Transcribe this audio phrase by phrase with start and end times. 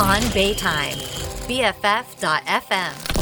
[0.00, 0.96] on Baytime,
[1.48, 3.17] BFF.fm.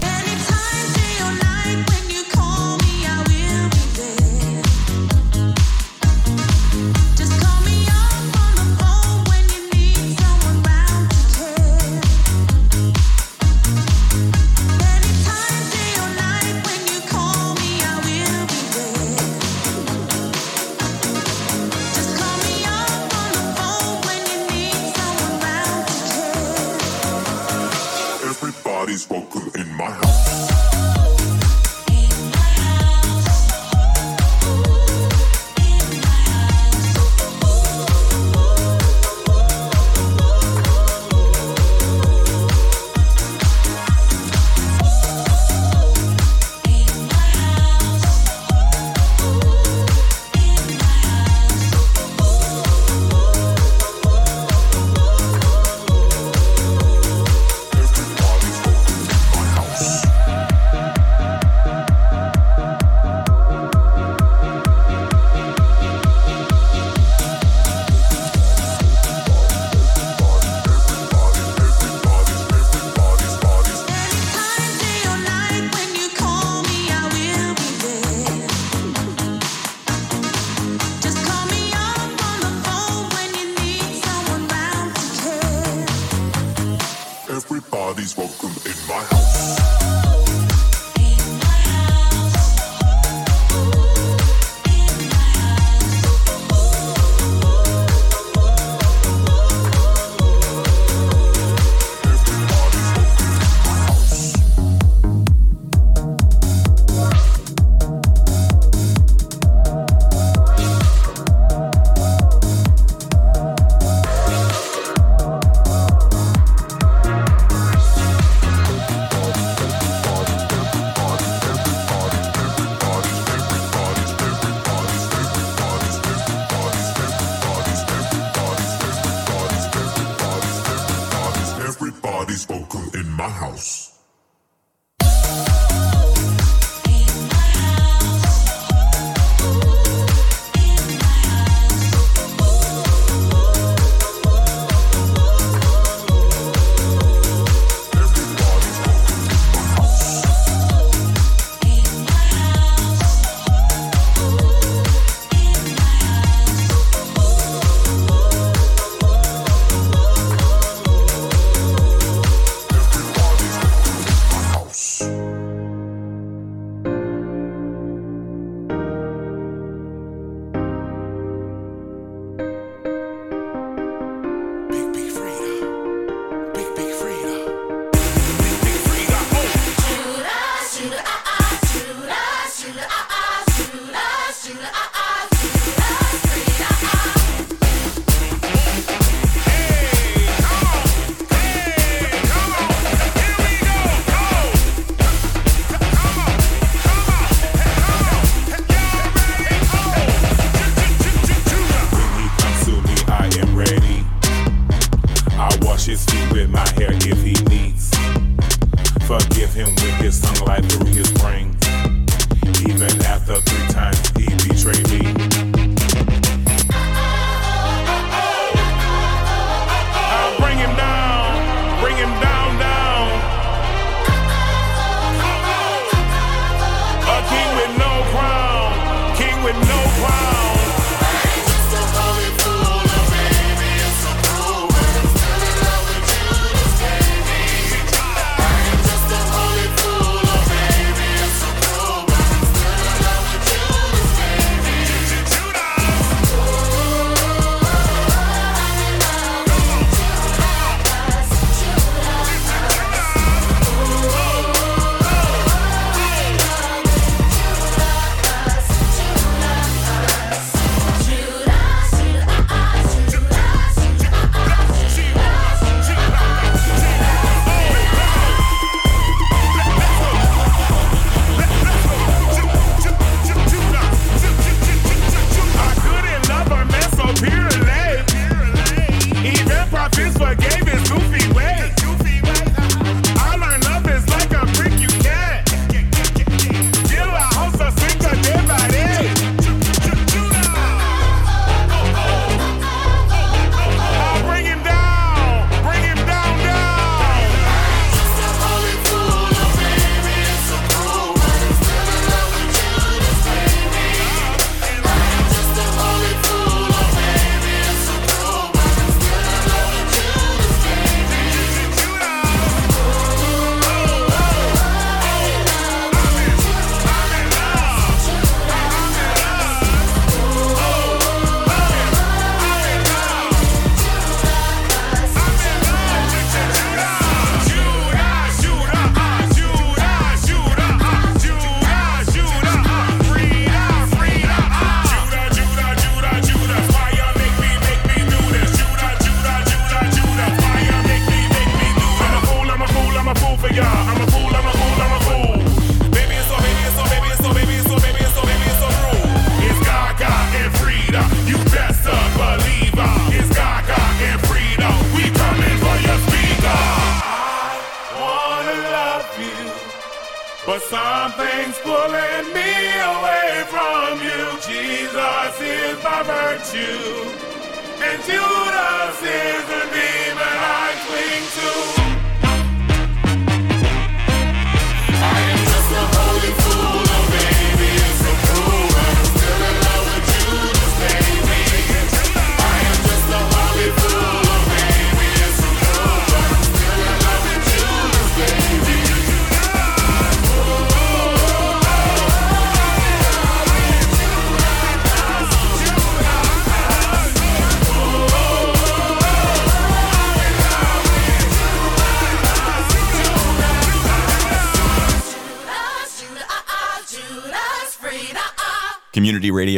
[221.96, 222.25] bringing back.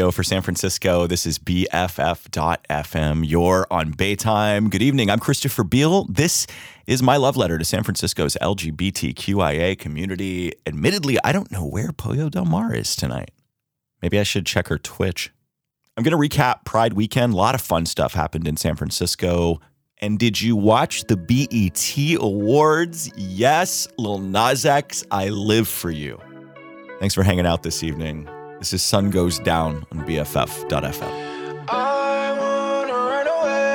[0.08, 1.06] Radio for San Francisco.
[1.06, 3.28] This is BFF.FM.
[3.28, 4.70] You're on Baytime.
[4.70, 5.10] Good evening.
[5.10, 6.04] I'm Christopher Beale.
[6.04, 6.46] This
[6.86, 10.54] is my love letter to San Francisco's LGBTQIA community.
[10.66, 13.32] Admittedly, I don't know where Pollo Del Mar is tonight.
[14.00, 15.30] Maybe I should check her Twitch.
[15.98, 17.34] I'm going to recap Pride weekend.
[17.34, 19.60] A lot of fun stuff happened in San Francisco.
[19.98, 23.12] And did you watch the BET Awards?
[23.14, 26.18] Yes, Lil Nas X, I live for you.
[26.98, 28.26] Thanks for hanging out this evening.
[28.58, 31.68] This is Sun Goes Down on BFF.FM.
[31.68, 33.68] I wanna run away,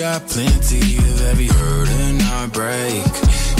[0.00, 3.04] got plenty of every hurt and heartbreak.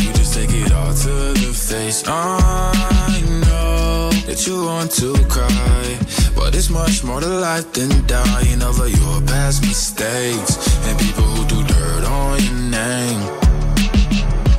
[0.01, 2.03] You just take it all to the face.
[2.07, 5.99] I know that you want to cry,
[6.35, 10.57] but it's much more to life than dying over your past mistakes
[10.87, 13.21] and people who do dirt on your name.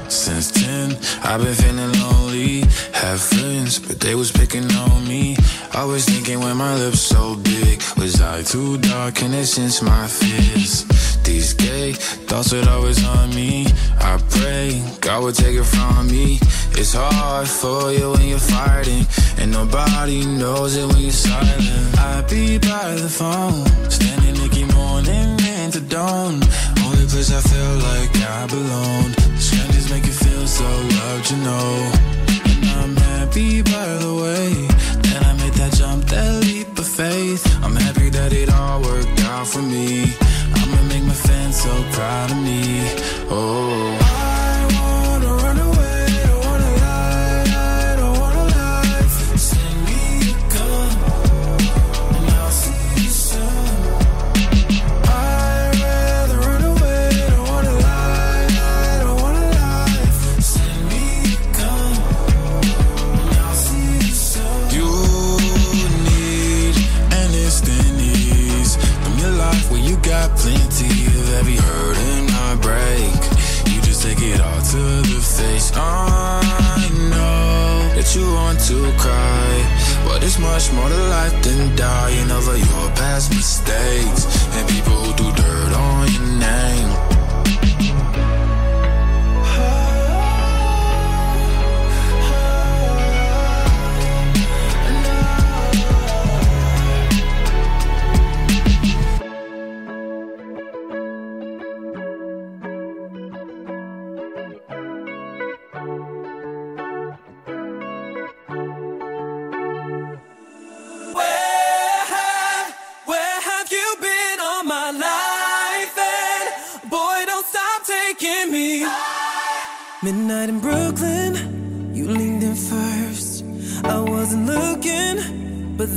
[0.08, 2.62] Since 10, I've been feeling lonely.
[2.94, 5.36] Have friends, but they was picking on me.
[5.74, 10.06] Always thinking when my lips so big, was I too dark and it since my
[10.06, 10.91] fears?
[11.24, 13.68] These gay thoughts would always on me.
[14.00, 16.40] I pray God would take it from me.
[16.74, 19.06] It's hard for you when you're fighting,
[19.38, 21.98] and nobody knows it when you're silent.
[22.00, 26.42] I be by the phone, standing Nicky morning into dawn.
[26.86, 29.14] Only place I feel like I belong.
[29.38, 31.92] Strangers make you feel so loved, you know.
[32.50, 34.54] And I'm happy by the way
[35.06, 37.44] that I made that jump, that leap of faith.
[37.64, 40.14] I'm happy that it all worked out for me.
[40.56, 42.82] I'ma make my fans so proud of me.
[43.30, 44.41] Oh.
[78.72, 79.52] To cry,
[80.06, 84.22] but it's much more to life than dying over your past mistakes.
[84.56, 85.41] And people who do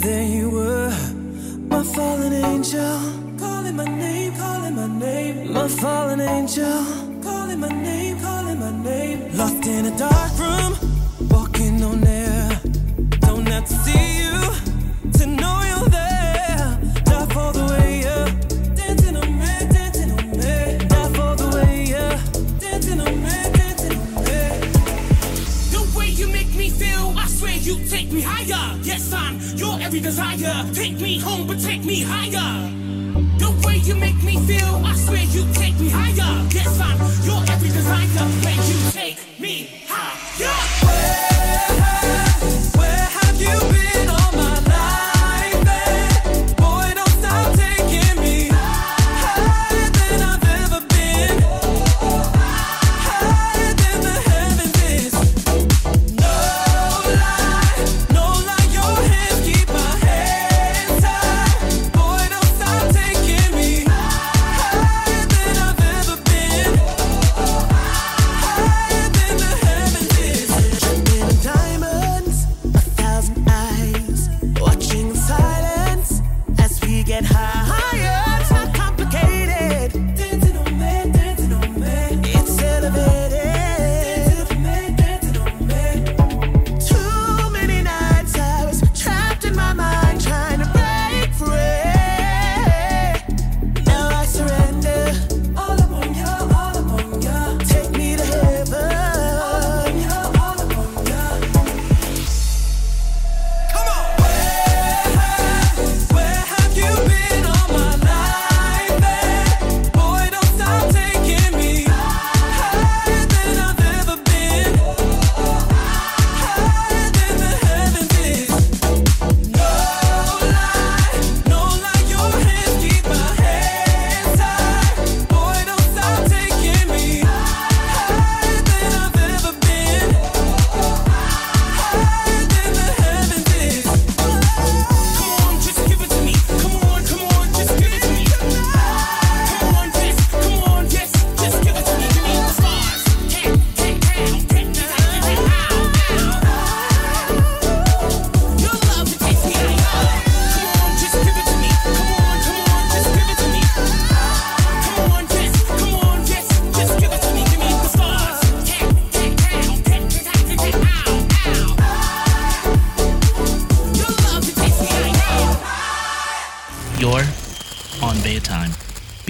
[0.04, 0.90] there you were.
[1.73, 2.99] My fallen angel,
[3.38, 5.52] calling my name, calling my name.
[5.52, 6.84] My fallen angel,
[7.23, 9.18] calling my name, calling my name.
[9.37, 10.73] Lost in a dark room,
[30.04, 30.66] desire.
[30.75, 32.70] Take me home, but take me higher.
[33.38, 36.46] The way you make me feel, I swear you take me higher.
[36.52, 38.26] Yes, I'm your every desire.
[38.44, 38.93] When you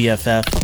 [0.05, 0.64] BFF.FM.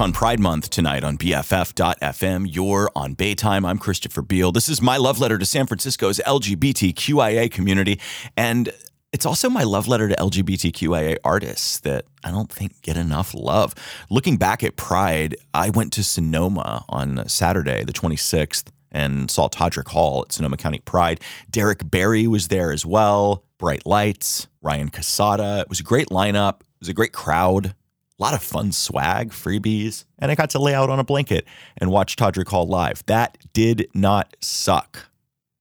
[0.00, 2.46] on Pride Month tonight on BFF.FM.
[2.48, 3.68] You're on Baytime.
[3.68, 4.50] I'm Christopher Beal.
[4.50, 8.00] This is my love letter to San Francisco's LGBTQIA community.
[8.34, 8.72] And
[9.12, 13.74] it's also my love letter to LGBTQIA artists that I don't think get enough love.
[14.08, 19.88] Looking back at Pride, I went to Sonoma on Saturday, the 26th, and saw Todrick
[19.88, 21.20] Hall at Sonoma County Pride.
[21.50, 23.44] Derrick Barry was there as well.
[23.58, 25.60] Bright Lights, Ryan Cassata.
[25.60, 26.60] It was a great lineup.
[26.60, 27.74] It was a great crowd.
[28.20, 31.46] A lot of fun swag, freebies, and I got to lay out on a blanket
[31.78, 33.02] and watch Todrick Hall live.
[33.06, 35.06] That did not suck.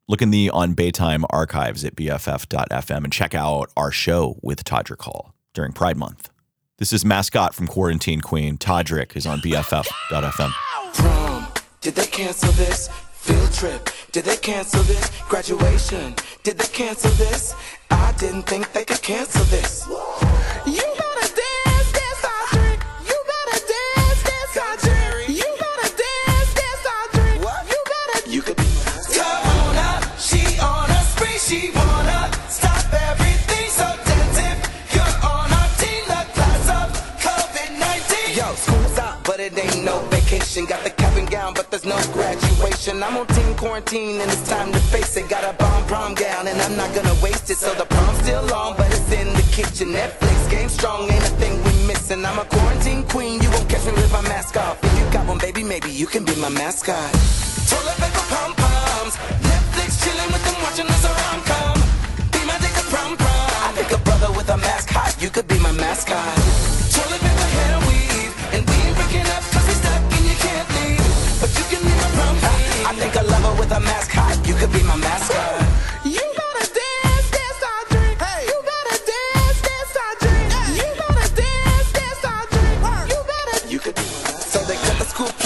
[0.10, 5.02] Look in the On Baytime archives at bff.fm and check out our show with Todrick
[5.02, 6.32] Hall during Pride Month.
[6.80, 8.58] This is MasKOt from Quarantine Queen.
[8.58, 10.52] Todrick is on bff.fm.
[10.96, 11.48] Prom,
[11.80, 12.90] did they cancel this?
[13.14, 15.10] Field trip, did they cancel this?
[15.30, 17.56] Graduation, did they cancel this?
[17.90, 19.88] I didn't think they could cancel this.
[20.66, 20.99] You
[40.40, 40.66] vacation.
[40.66, 43.04] Got the cap and gown, but there's no graduation.
[43.04, 45.30] I'm on team quarantine and it's time to face it.
[45.30, 47.58] Got a bomb prom gown and I'm not gonna waste it.
[47.58, 49.90] So the prom's still on, but it's in the kitchen.
[49.90, 52.26] Netflix game strong, ain't a thing we missing.
[52.26, 54.84] I'm a quarantine queen, you won't catch me with my mask off.
[54.84, 57.12] If you got one, baby, maybe you can be my mascot.
[57.70, 61.76] Toilet paper pom poms, Netflix chilling with them watching us a rom com.
[62.32, 63.50] Be my date to prom prom.
[63.68, 66.36] I think a brother with a mask hot, you could be my mascot.
[66.94, 67.29] Toilet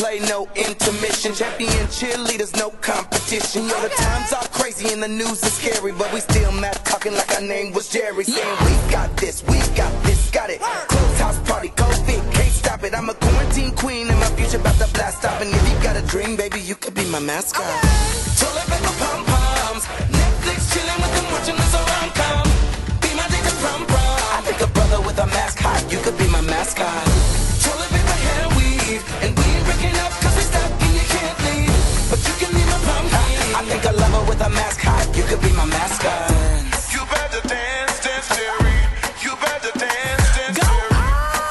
[0.04, 1.34] play, no intermission.
[1.34, 3.64] Champion cheerleaders, no competition.
[3.70, 7.14] Yo, the times are crazy and the news is scary, but we still mad talking
[7.14, 8.24] like our name was Jerry.
[8.26, 10.60] Saying we got this, we got this, got it.
[10.92, 12.94] Close house party, COVID, can't stop it.
[12.94, 15.42] I'm a quarantine queen and my future about to blast off.
[15.42, 17.64] And if you got a dream, baby, you could be my mascot.
[18.40, 19.84] Toilet paper pom poms,
[20.20, 22.44] Netflix chilling with them watching us a rom com.
[23.00, 24.20] Be my to prom prom.
[24.38, 27.13] I think a brother with a mask hot, you could be my mascot.
[35.34, 36.30] Could be my mascot.
[36.94, 38.78] You better dance, dance, Jerry.
[39.24, 41.02] You better dance, dance, Jerry.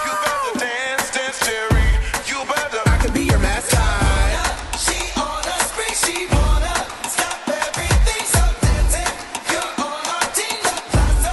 [0.07, 1.89] You better dance, dance, Jerry.
[2.31, 2.79] You better.
[2.87, 4.79] I could be your mascot.
[4.79, 6.77] She on a spree, she wanna
[7.11, 8.25] stop everything.
[8.35, 9.15] So dancing,
[9.51, 10.59] you're on our team.
[10.63, 11.27] The class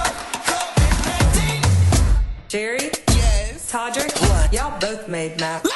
[0.50, 1.62] COVID-19.
[2.48, 3.70] Jerry, Yes.
[3.70, 4.52] Todrick, What?
[4.52, 5.69] y'all both made math.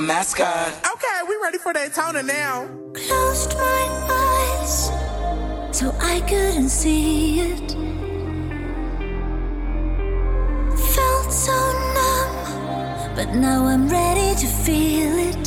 [0.00, 0.68] My mascot.
[0.94, 2.68] Okay, we ready for Daytona now.
[2.94, 4.90] Closed my eyes
[5.76, 7.70] so I couldn't see it.
[10.94, 11.56] Felt so
[11.96, 15.46] numb, but now I'm ready to feel it.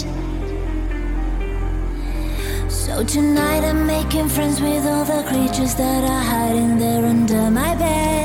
[2.70, 7.74] So tonight I'm making friends with all the creatures that are hiding there under my
[7.76, 8.21] bed.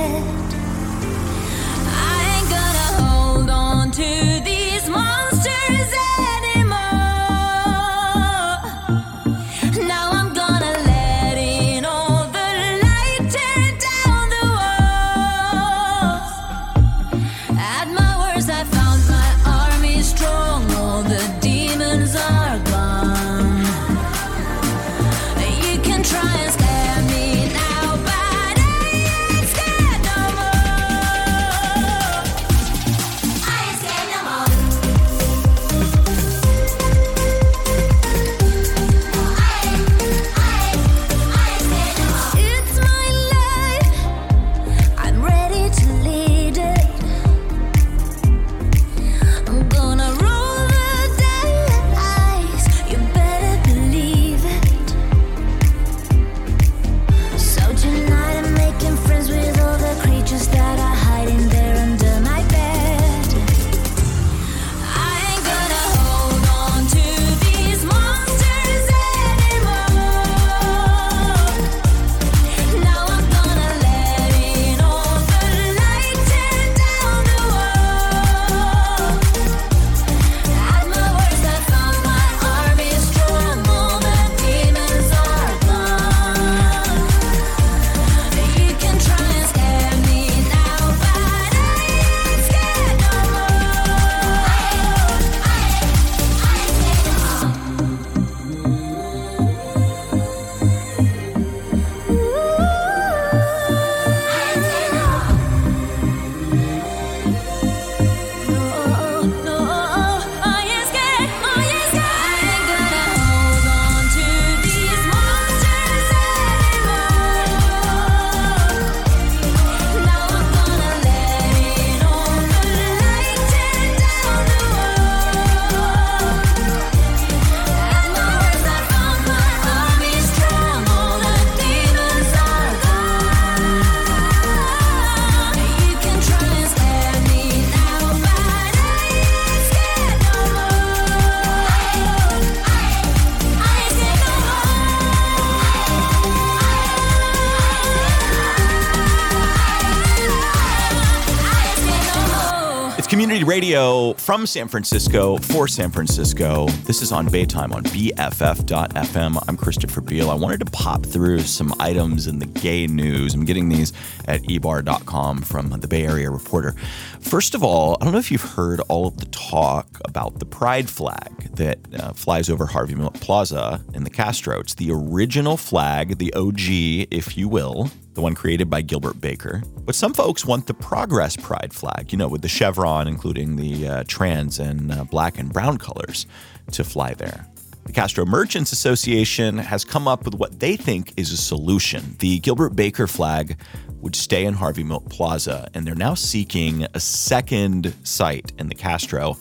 [153.17, 156.67] Community radio from San Francisco for San Francisco.
[156.85, 159.43] This is on Baytime on BFF.FM.
[159.49, 160.29] I'm Christopher Beal.
[160.29, 163.33] I wanted to pop through some items in the gay news.
[163.33, 163.95] I'm getting these
[164.29, 166.73] at ebar.com from the Bay Area Reporter.
[167.21, 170.45] First of all, I don't know if you've heard all of the talk about the
[170.45, 174.61] pride flag that uh, flies over Harvey Plaza in the Castro.
[174.61, 179.63] It's the original flag, the OG, if you will, the one created by Gilbert Baker.
[179.85, 183.87] But some folks want the Progress Pride flag, you know, with the chevron, including the
[183.87, 186.27] uh, trans and uh, black and brown colors,
[186.73, 187.47] to fly there.
[187.85, 192.17] The Castro Merchants Association has come up with what they think is a solution.
[192.19, 193.59] The Gilbert Baker flag
[194.01, 198.75] would stay in Harvey Milk Plaza, and they're now seeking a second site in the
[198.75, 199.37] Castro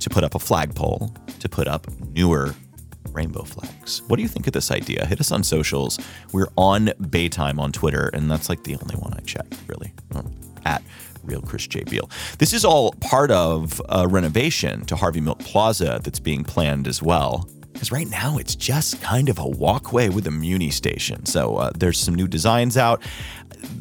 [0.00, 2.54] to put up a flagpole, to put up newer
[3.16, 4.02] rainbow flags.
[4.06, 5.06] What do you think of this idea?
[5.06, 5.98] Hit us on socials.
[6.32, 9.92] We're on Baytime on Twitter, and that's like the only one I check, really.
[10.64, 10.82] At
[11.24, 11.82] Real Chris J.
[11.84, 12.08] Beal.
[12.38, 17.02] This is all part of a renovation to Harvey Milk Plaza that's being planned as
[17.02, 17.48] well.
[17.72, 21.26] Because right now it's just kind of a walkway with a Muni station.
[21.26, 23.02] So uh, there's some new designs out.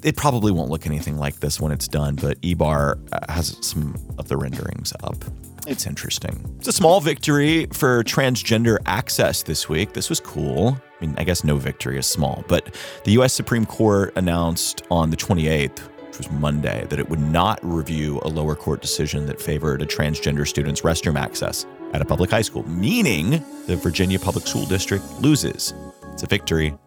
[0.04, 3.96] It probably won't look anything like this when it's done, but Ebar uh, has some
[4.18, 5.24] of the renderings up.
[5.68, 6.56] It's interesting.
[6.60, 9.94] It's a small victory for transgender access this week.
[9.94, 10.78] This was cool.
[11.02, 15.10] I mean, I guess no victory is small, but the US Supreme Court announced on
[15.10, 19.42] the 28th, which was Monday, that it would not review a lower court decision that
[19.42, 24.46] favored a transgender student's restroom access at a public high school, meaning the Virginia Public
[24.46, 25.74] School District loses.
[26.14, 26.78] It's a victory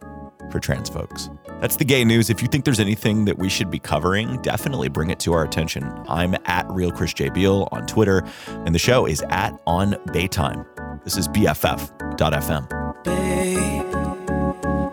[0.51, 1.29] for trans folks.
[1.61, 2.31] That's the gay news.
[2.31, 5.43] If you think there's anything that we should be covering, definitely bring it to our
[5.43, 5.85] attention.
[6.09, 7.31] I'm at Real Chris J.
[7.31, 10.65] Beal on Twitter, and the show is at On Baytime.
[11.03, 12.69] This is BFF.FM.
[13.03, 13.93] Babe,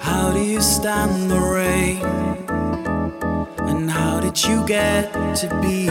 [0.01, 2.01] how do you stand the rain?
[3.67, 5.85] And how did you get to be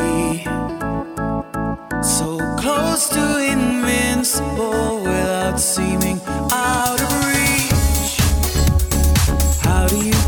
[2.03, 8.19] so close to invincible without seeming out of reach?
[9.61, 10.24] How do you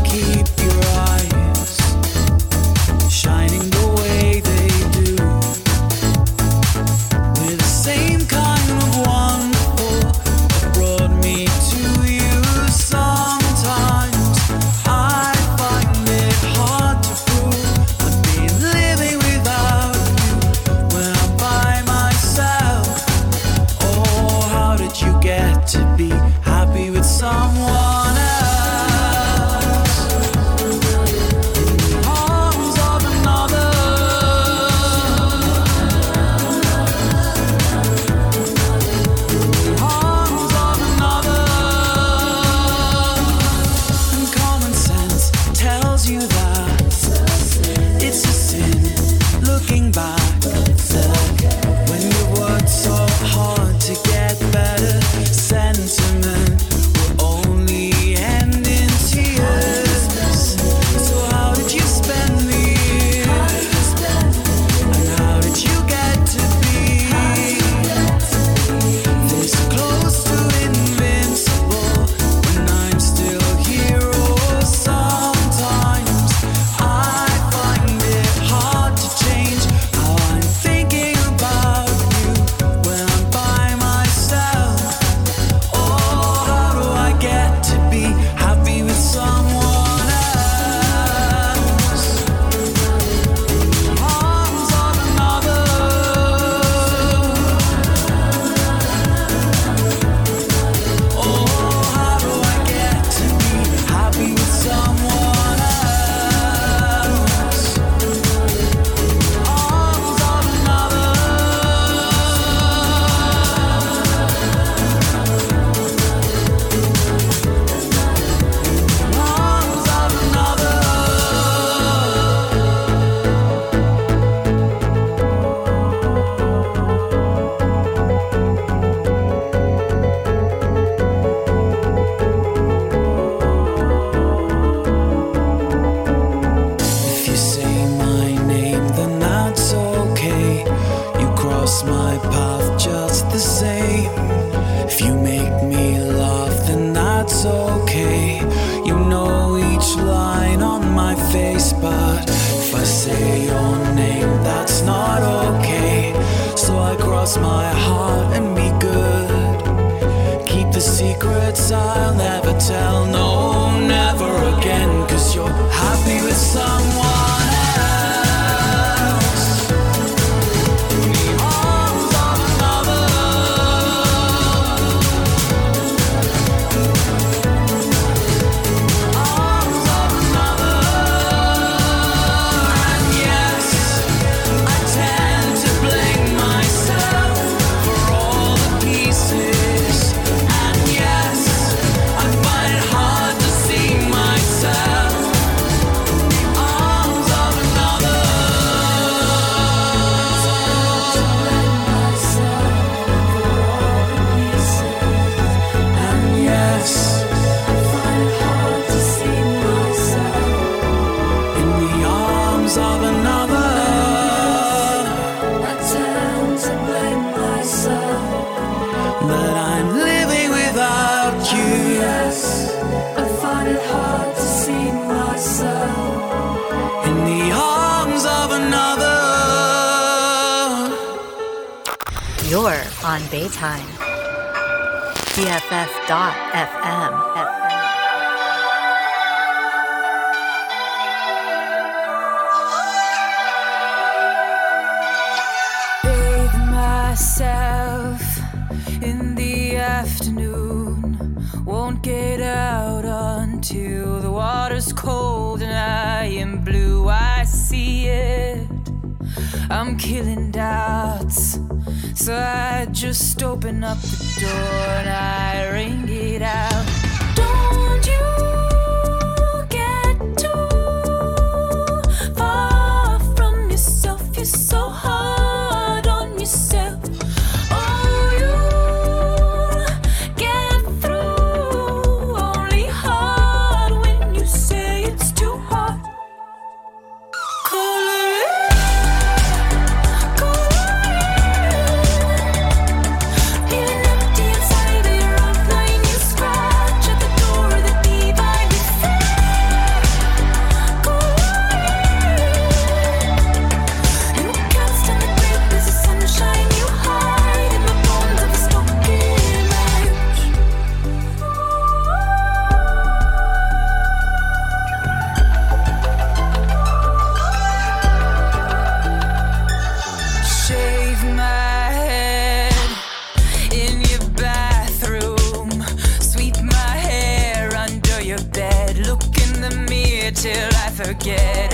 [331.07, 331.66] forget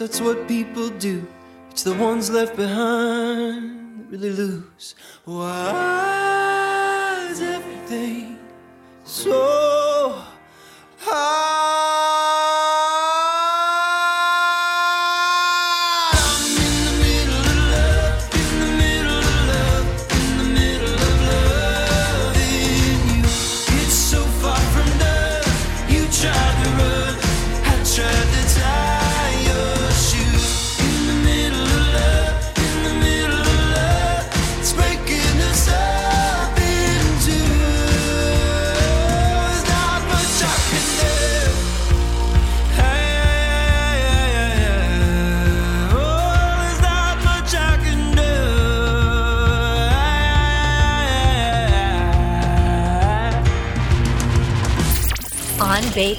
[0.00, 1.26] that's what people do.
[1.70, 4.94] It's the ones left behind that really lose.
[5.26, 8.38] Why is everything
[9.04, 9.59] so?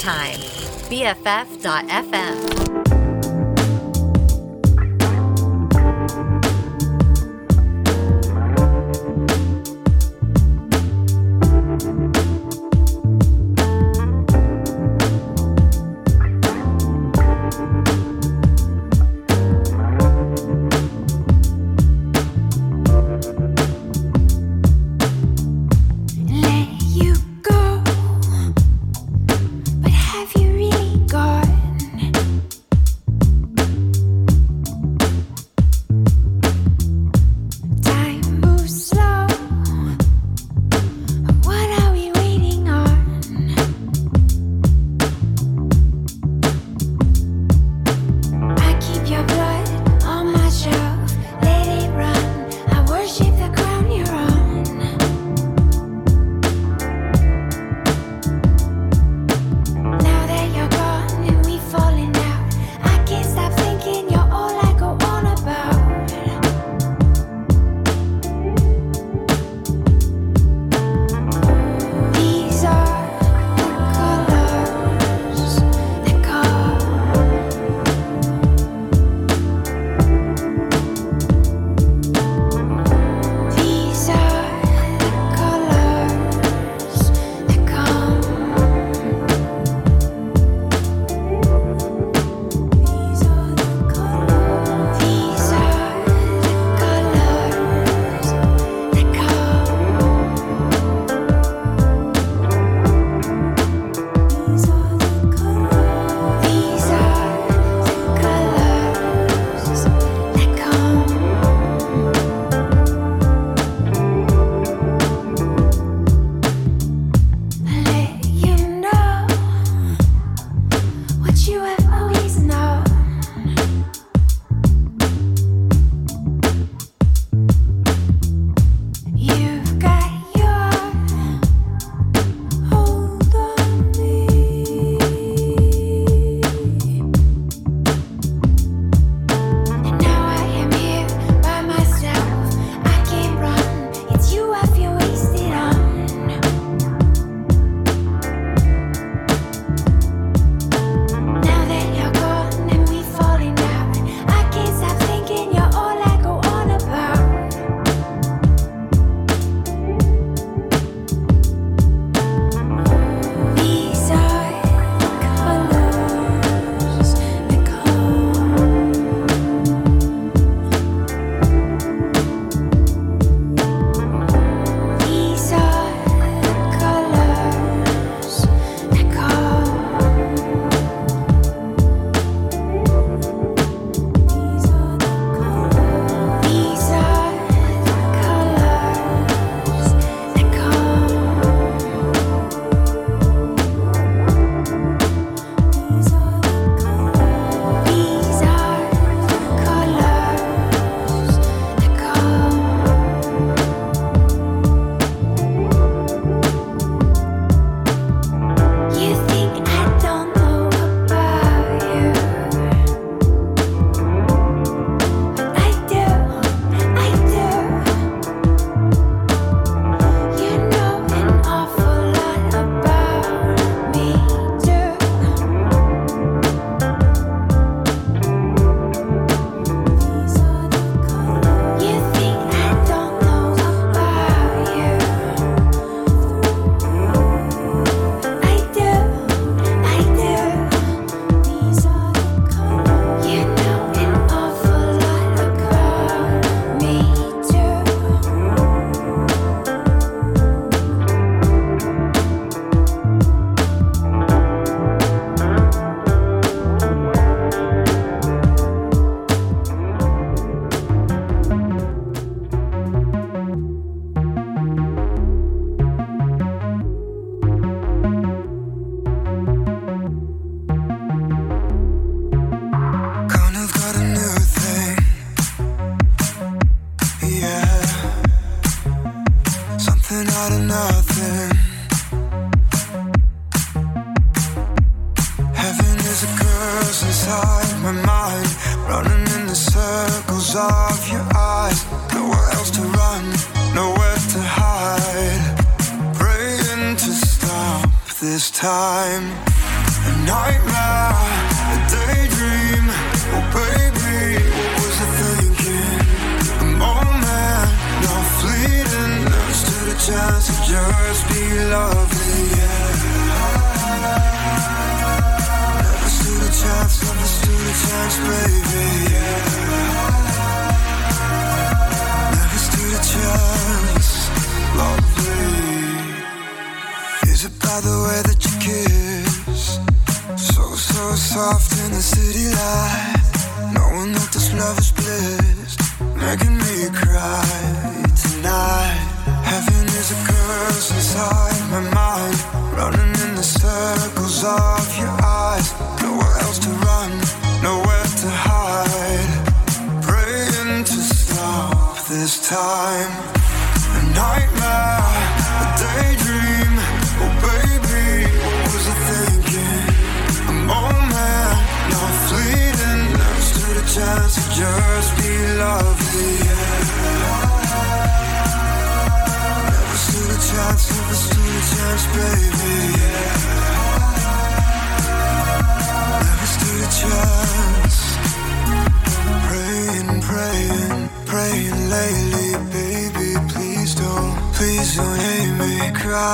[0.02, 0.40] time.
[0.90, 2.81] BFF.FM.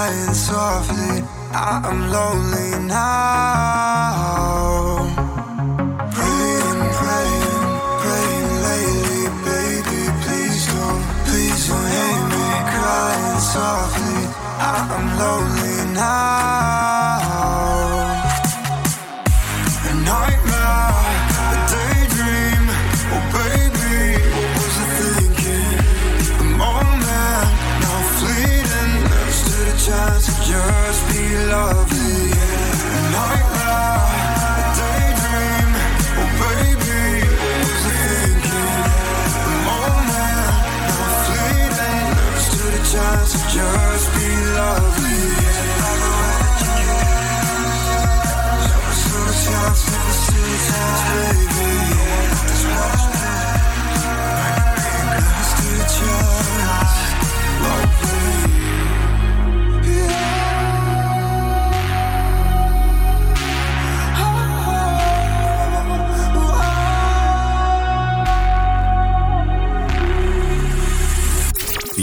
[0.07, 1.23] crying softly.
[1.51, 4.15] I am lonely now.
[6.15, 7.67] Praying, praying,
[8.01, 10.01] praying lately, baby.
[10.23, 12.45] Please don't, please don't hate me.
[12.73, 14.19] Crying softly.
[14.59, 16.96] I am lonely now.
[31.45, 31.86] love.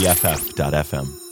[0.05, 1.24] BFF.fm.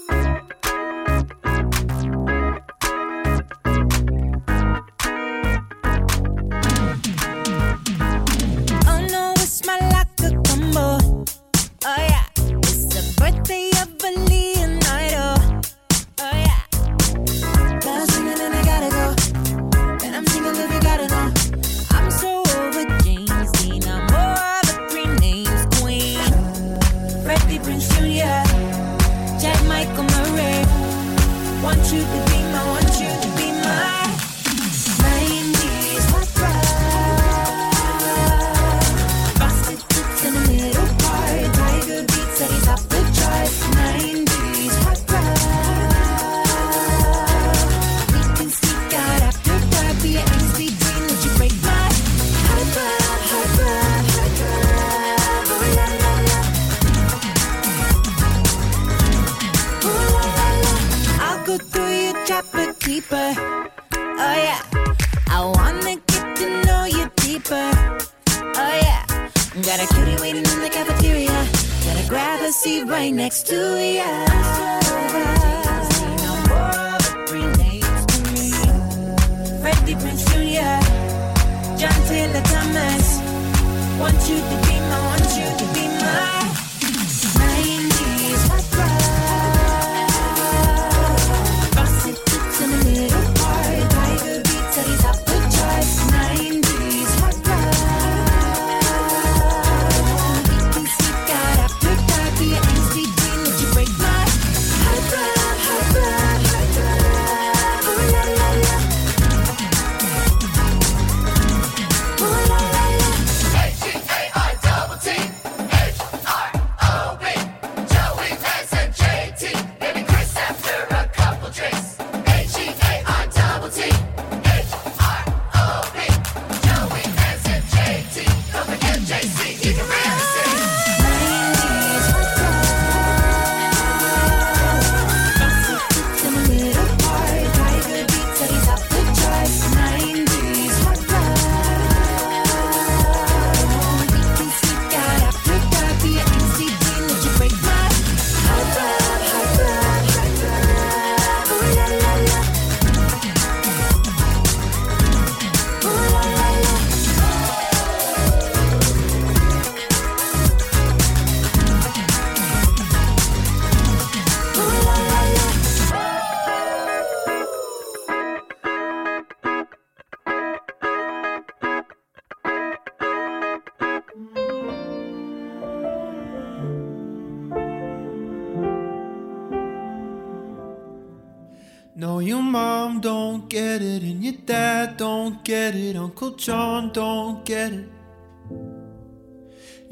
[186.42, 187.88] John don't get it.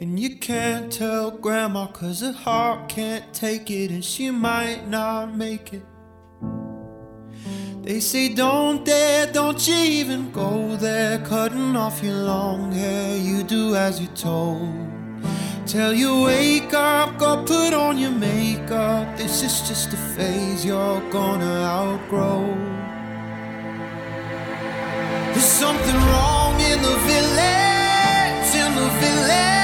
[0.00, 5.36] And you can't tell grandma cause her heart can't take it and she might not
[5.36, 5.84] make it.
[7.82, 13.44] They say don't dare, don't you even go there, cutting off your long hair, you
[13.44, 14.74] do as you're told.
[15.68, 21.00] Tell you wake up, go put on your makeup, this is just a phase you're
[21.12, 22.89] gonna outgrow.
[25.32, 29.59] There's something wrong in the village, in the village.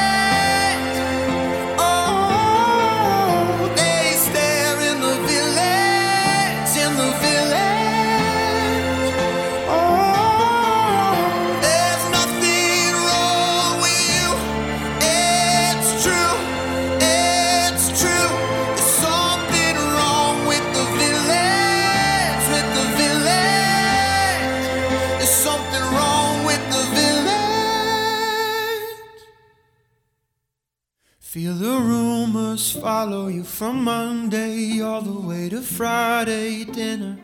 [32.56, 37.18] Rumors follow you from Monday all the way to Friday dinner.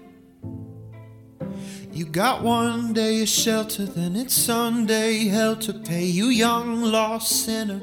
[1.91, 7.47] You got one day of shelter, then it's Sunday hell to pay you, young lost
[7.47, 7.81] sinner.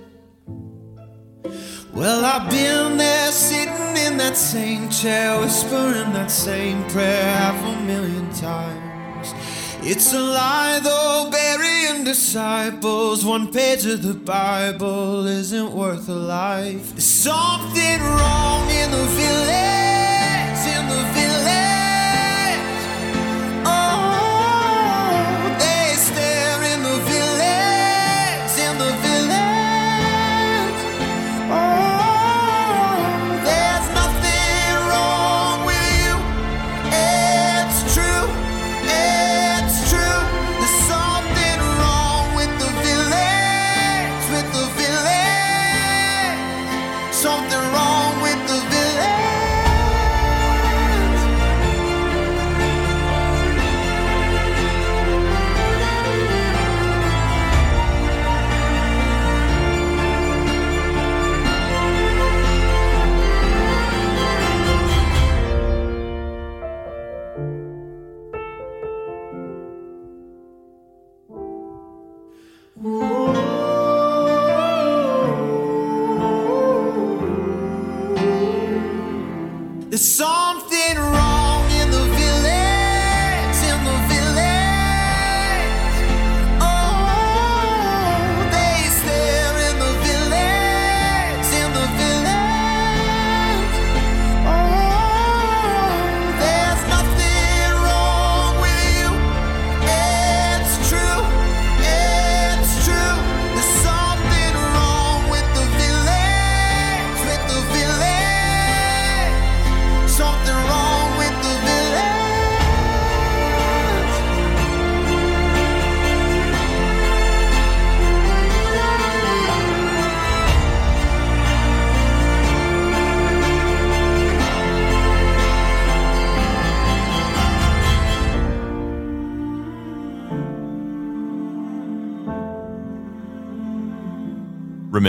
[1.91, 7.82] Well, I've been there sitting in that same chair, whispering that same prayer half a
[7.82, 8.88] million times.
[9.91, 13.25] It's a lie, though, burying disciples.
[13.25, 16.91] One page of the Bible isn't worth a life.
[16.91, 21.78] There's something wrong in the village, in the village.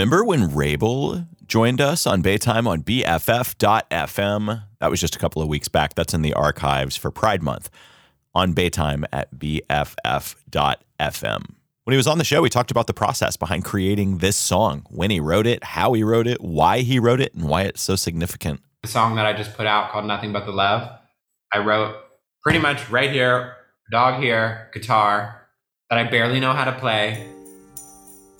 [0.01, 4.63] Remember when Wrabel joined us on Baytime on BFF.FM?
[4.79, 5.93] That was just a couple of weeks back.
[5.93, 7.69] That's in the archives for Pride Month
[8.33, 9.85] on Baytime at BFF.FM.
[11.83, 14.87] When he was on the show, we talked about the process behind creating this song,
[14.89, 17.83] when he wrote it, how he wrote it, why he wrote it, and why it's
[17.83, 18.59] so significant.
[18.81, 20.89] The song that I just put out called Nothing But the Love,
[21.53, 21.95] I wrote
[22.41, 23.55] pretty much right here,
[23.91, 25.47] dog here, guitar,
[25.91, 27.31] that I barely know how to play.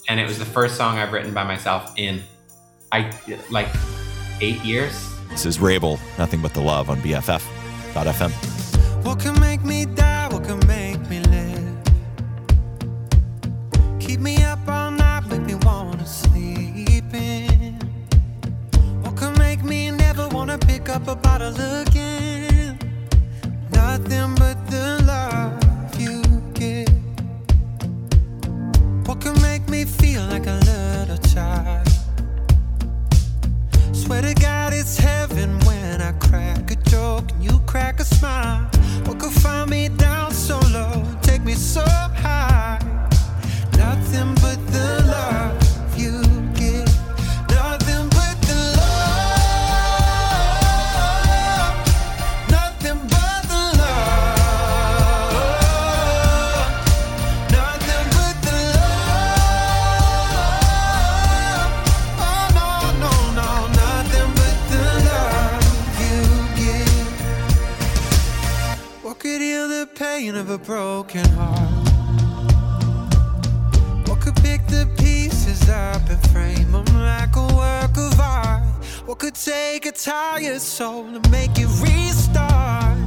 [0.10, 2.22] And it was the first song I've written by myself in
[2.92, 3.12] I
[3.50, 3.68] like
[4.42, 4.94] eight years.
[5.30, 8.32] This is Wrabel, Nothing But the Love on BFF.FM.
[9.06, 10.28] What can make me die?
[10.30, 11.78] What can make me live?
[14.00, 17.76] Keep me up all night, make me wanna sleep in.
[19.02, 22.78] What can make me never wanna pick up a bottle again?
[23.72, 25.61] Nothing but the love
[29.86, 31.88] feel like a little child?
[33.94, 38.70] Swear to God, it's heaven when I crack a joke and you crack a smile.
[39.06, 42.80] What could find me down so low, take me so high?
[43.78, 45.61] Nothing but the love
[70.22, 71.88] pain of a broken heart.
[74.08, 78.64] What could pick the pieces up and frame them like a work of art.
[79.08, 83.00] What could take a tired soul and make it restart.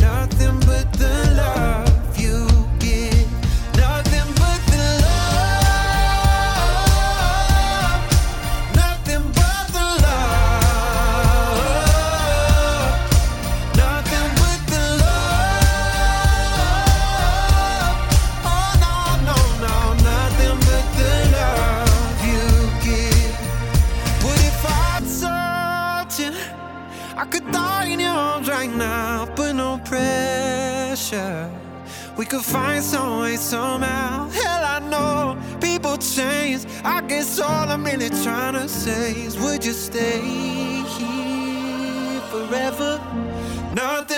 [0.00, 1.75] Nothing but the love.
[32.26, 34.28] could find some way somehow.
[34.30, 36.66] Hell, I know people change.
[36.84, 43.00] I guess all I'm really trying to say is, would you stay here forever?
[43.74, 44.15] Nothing.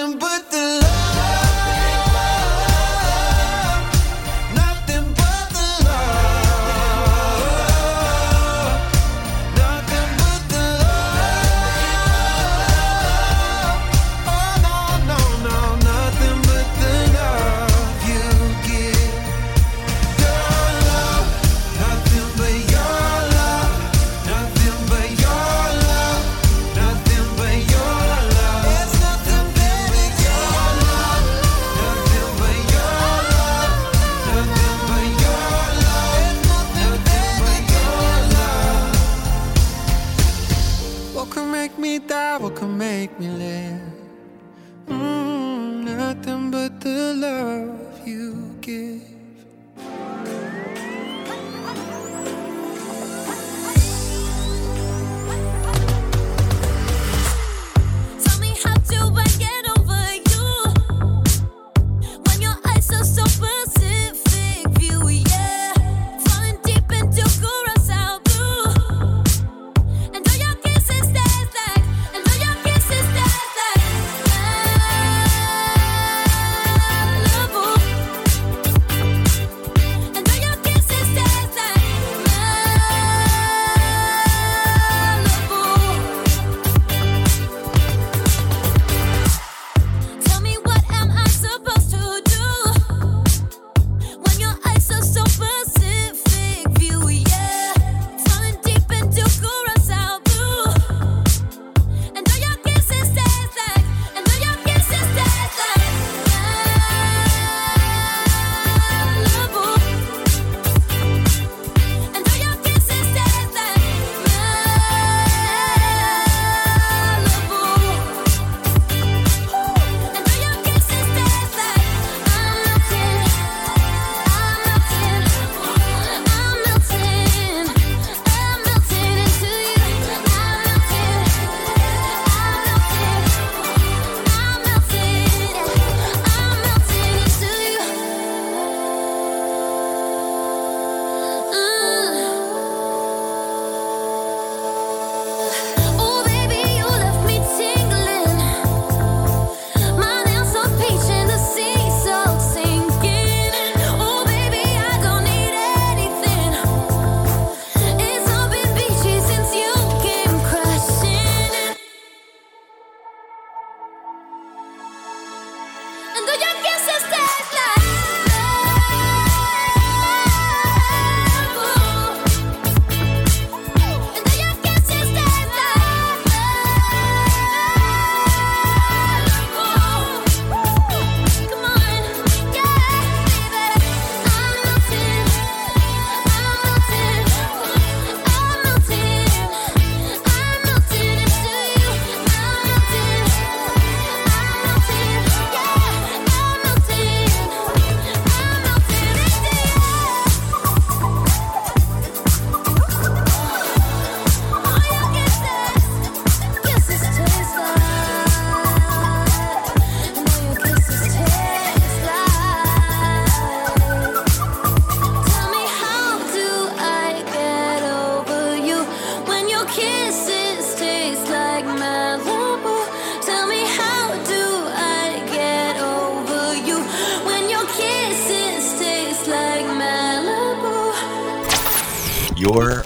[232.39, 232.85] You're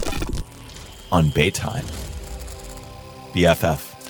[1.12, 1.84] on Baytime.
[3.34, 4.03] BFF.FM.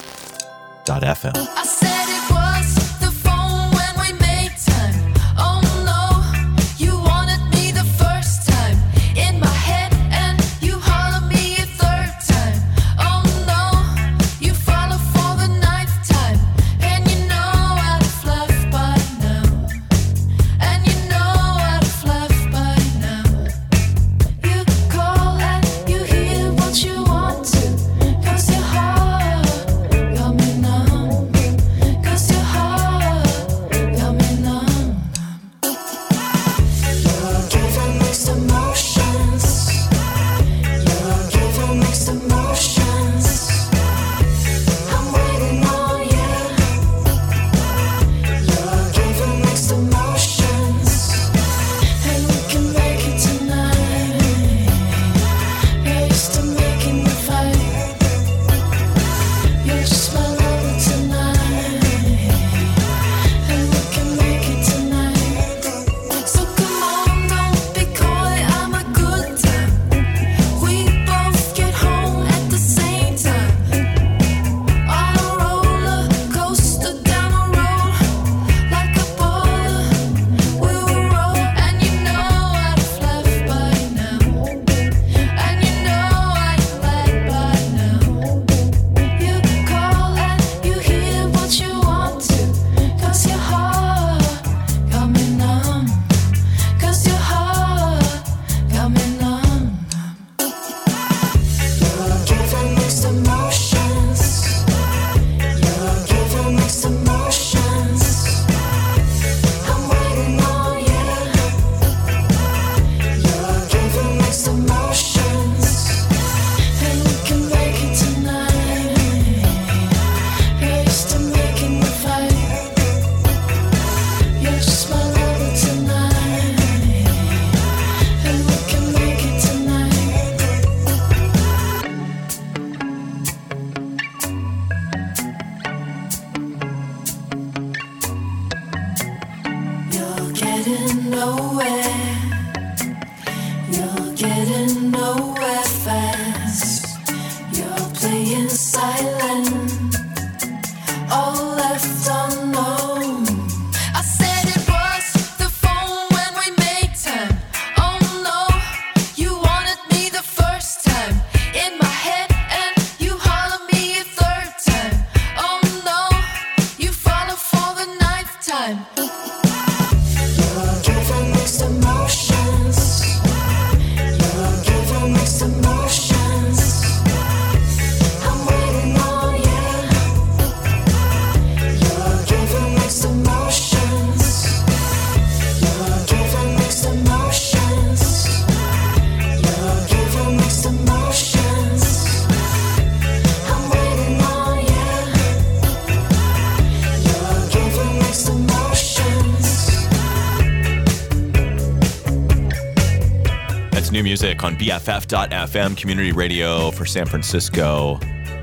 [204.02, 207.98] new music on BFF.FM, community radio for San Francisco.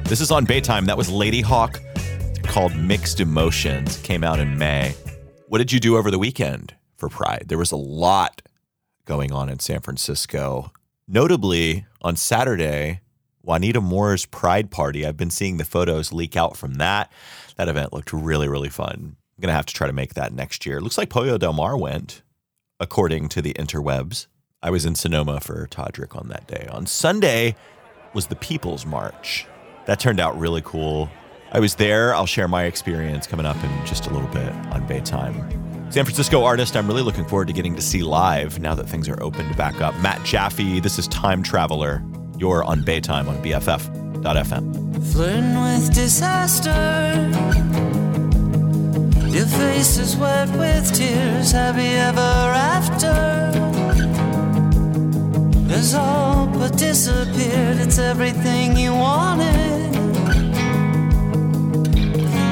[0.05, 0.85] This is on Baytime.
[0.85, 3.97] That was Ladyhawke called Mixed Emotions.
[3.97, 4.95] Came out in May.
[5.47, 7.45] What did you do over the weekend for Pride?
[7.47, 8.41] There was a lot
[9.05, 10.71] going on in San Francisco.
[11.07, 13.01] Notably, on Saturday,
[13.43, 15.05] Juanita More's Pride Party.
[15.05, 17.11] I've been seeing the photos leak out from that.
[17.57, 19.17] That event looked really, really fun.
[19.37, 20.79] I'm going to have to try to make that next year.
[20.79, 22.21] Looks like Pollo Del Mar went,
[22.79, 24.27] according to the interwebs.
[24.61, 26.67] I was in Sonoma for Todrick on that day.
[26.69, 27.55] On Sunday
[28.13, 29.45] was the People's March.
[29.85, 31.09] That turned out really cool.
[31.53, 32.13] I was there.
[32.13, 35.93] I'll share my experience coming up in just a little bit on Baytime.
[35.93, 39.07] San Francisco artist I'm really looking forward to getting to see live now that things
[39.07, 39.97] are opened back up.
[40.01, 42.03] Matt Jaffe, this is Time Traveler.
[42.37, 45.13] You're on Baytime on BFF.FM.
[45.13, 46.69] Flirting with disaster.
[49.29, 51.53] Your face is wet with tears.
[51.53, 53.78] Happy ever after.
[55.69, 57.77] Has all but disappeared.
[57.77, 59.93] It's everything you wanted.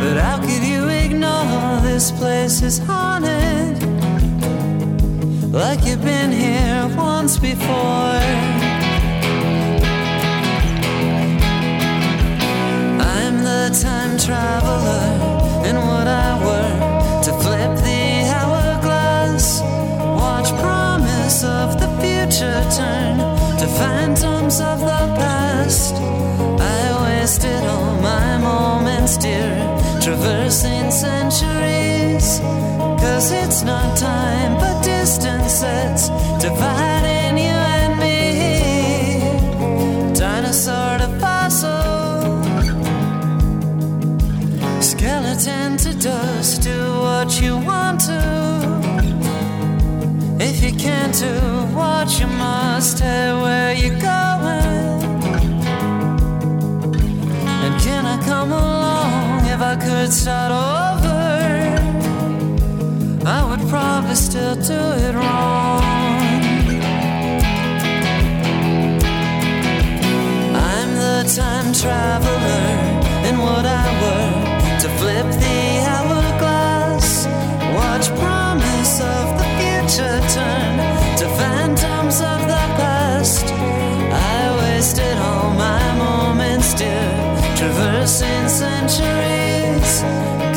[0.02, 3.82] But how could you ignore this place is haunted?
[5.52, 8.22] Like you've been here once before.
[13.16, 15.08] I'm the time traveler,
[15.68, 17.87] and what I were to flip
[22.38, 23.18] future turn
[23.58, 25.96] to phantoms of the past.
[25.96, 29.56] I wasted all my moments, dear,
[30.02, 32.40] traversing centuries.
[33.02, 36.10] Cause it's not time, but distance that's
[36.40, 38.20] dividing you and me.
[40.14, 42.44] Dinosaur to fossil.
[44.82, 48.22] Skeleton to dust, do what you want to.
[50.40, 51.57] If you can't do
[52.08, 55.02] what you must, hey, where you're going?
[57.64, 61.18] And can I come along if I could start over?
[63.28, 65.82] I would probably still do it wrong.
[70.56, 72.68] I'm the time traveler,
[73.28, 75.60] and what I were to flip the
[75.92, 77.28] hourglass,
[77.76, 80.78] watch promise of the future turn
[81.18, 81.28] to
[82.08, 83.46] of the past.
[83.46, 87.12] I wasted all my moments, dear,
[87.58, 90.02] traversing centuries.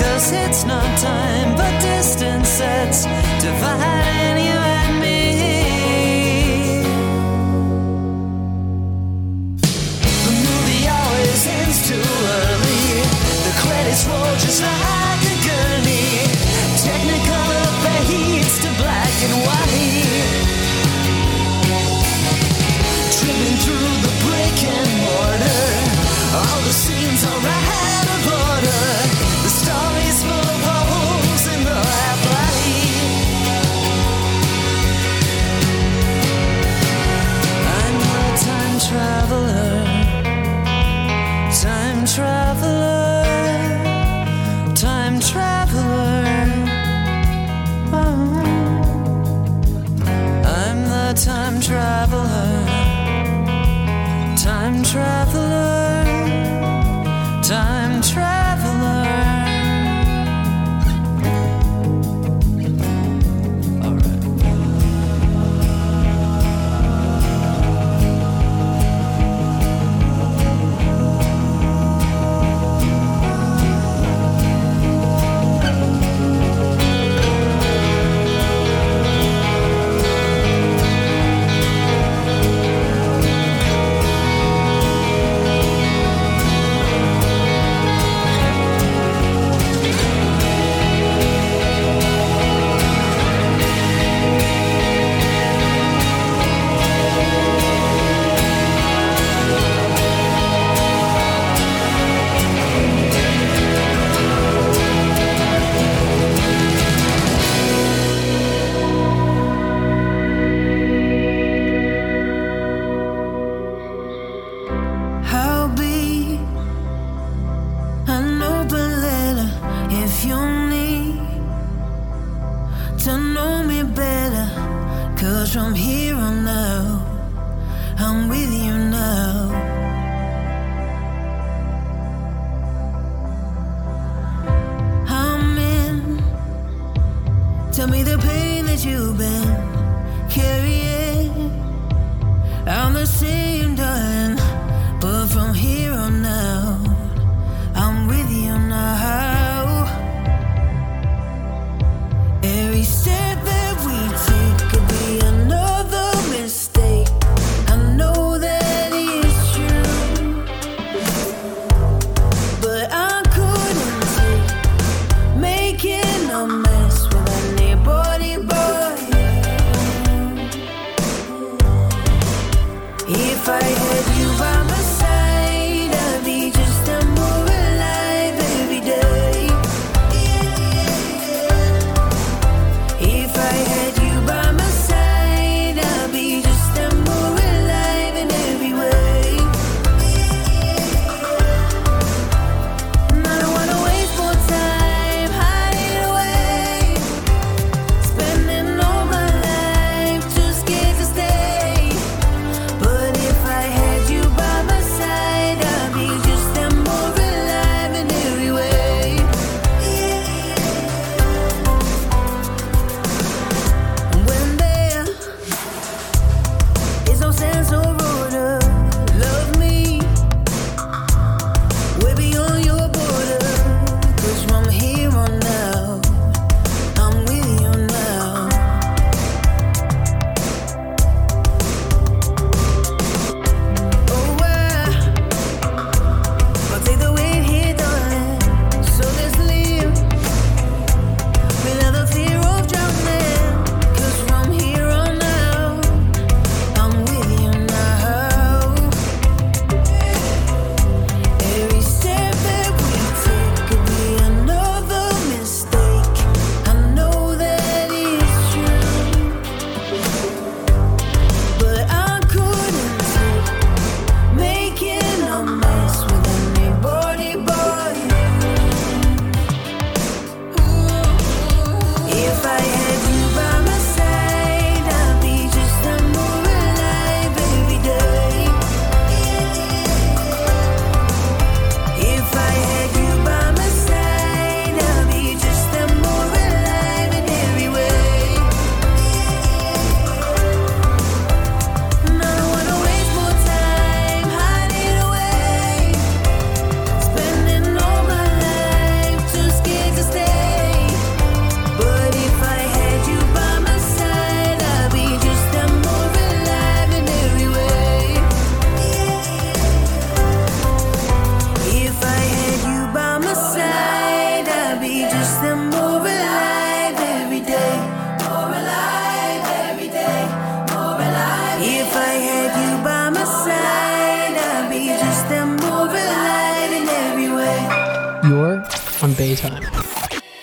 [0.00, 3.02] Cause it's not time, but distance that's
[3.42, 4.19] dividing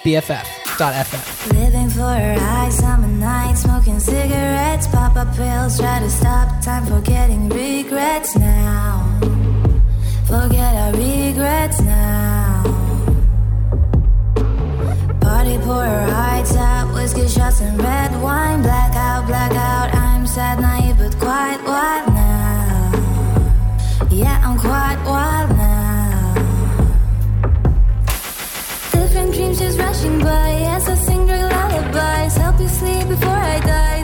[0.08, 1.52] BFF.FM.
[1.52, 3.10] Living for her high summer
[3.58, 9.04] smoking cigarettes, pop up pills, try to stop time, forgetting regrets now.
[10.26, 12.64] Forget our regrets now.
[15.20, 16.08] Party her
[16.94, 19.94] whiskey shots and red wine, blackout, blackout.
[19.94, 22.92] I'm sad, naive, but quite wild now.
[24.10, 25.57] Yeah, I'm quite wild.
[29.68, 32.36] is rushing by as I sing your lullabies.
[32.38, 33.97] Help you sleep before I die.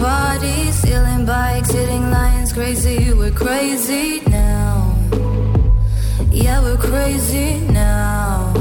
[0.00, 3.12] party, stealing bikes, hitting lions crazy.
[3.12, 4.96] We're crazy now.
[6.32, 8.52] Yeah, we're crazy now.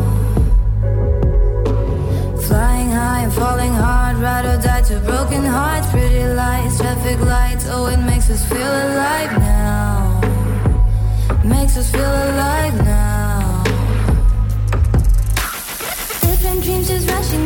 [2.48, 7.66] Flying high and falling hard, ride or die to broken hearts, pretty lights, traffic lights.
[7.70, 10.22] Oh, it makes us feel alive now.
[11.44, 12.89] Makes us feel alive now.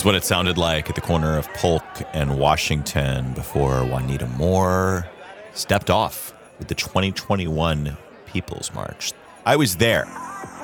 [0.00, 5.06] is what it sounded like at the corner of Polk and Washington before Juanita More
[5.52, 9.12] stepped off with the 2021 People's March.
[9.44, 10.06] I was there.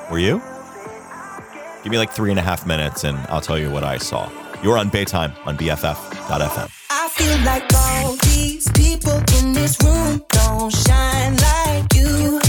[0.09, 0.41] Were you?
[1.83, 4.27] Give me like three and a half minutes and I'll tell you what I saw.
[4.63, 6.71] You're on Baytime on BFF.FM.
[6.89, 12.39] I feel like all these people in this room don't shine like you.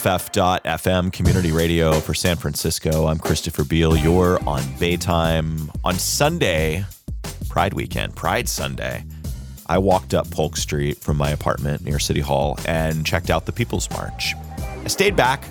[0.00, 3.06] BFF.FM Community Radio for San Francisco.
[3.06, 3.94] I'm Christopher Beal.
[3.94, 5.68] You're on Baytime.
[5.84, 6.86] On Sunday,
[7.50, 9.04] Pride Weekend, Pride Sunday,
[9.66, 13.52] I walked up Polk Street from my apartment near City Hall and checked out the
[13.52, 14.34] People's March.
[14.58, 15.44] I stayed back.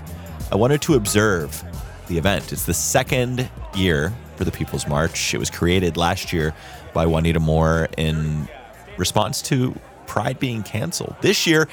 [0.52, 1.64] I wanted to observe
[2.08, 2.52] the event.
[2.52, 5.36] It's the second year for the People's March.
[5.36, 6.56] It was created last year
[6.96, 8.50] by Juanita More in
[8.98, 11.16] response to Pride being canceled.
[11.22, 11.68] This year,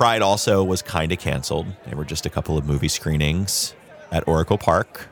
[0.00, 1.66] Pride also was kind of canceled.
[1.84, 3.74] There were just a couple of movie screenings
[4.10, 5.10] at Oracle Park.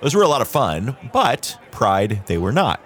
[0.00, 2.80] Those were a lot of fun, but Pride, they were not.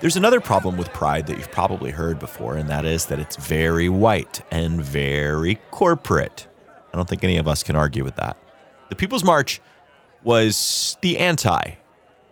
[0.00, 3.36] There's another problem with Pride that you've probably heard before, and that is that it's
[3.36, 6.48] very white and very corporate.
[6.94, 8.38] I don't think any of us can argue with that.
[8.88, 9.60] The People's March
[10.24, 11.72] was the anti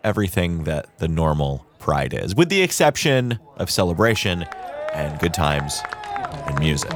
[0.03, 4.47] everything that the normal Pride is, with the exception of celebration
[4.95, 5.83] and good times
[6.17, 6.93] and music.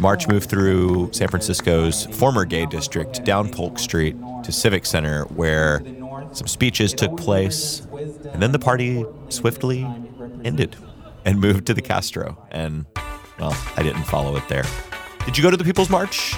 [0.00, 5.82] March moved through San Francisco's former gay district down Polk Street to Civic Center, where
[6.32, 7.86] some speeches took place,
[8.32, 9.86] and then the party swiftly
[10.42, 10.76] ended
[11.26, 12.42] and moved to the Castro.
[12.50, 12.86] And,
[13.38, 14.64] well, I didn't follow it there.
[15.26, 16.34] Did you go to the People's March?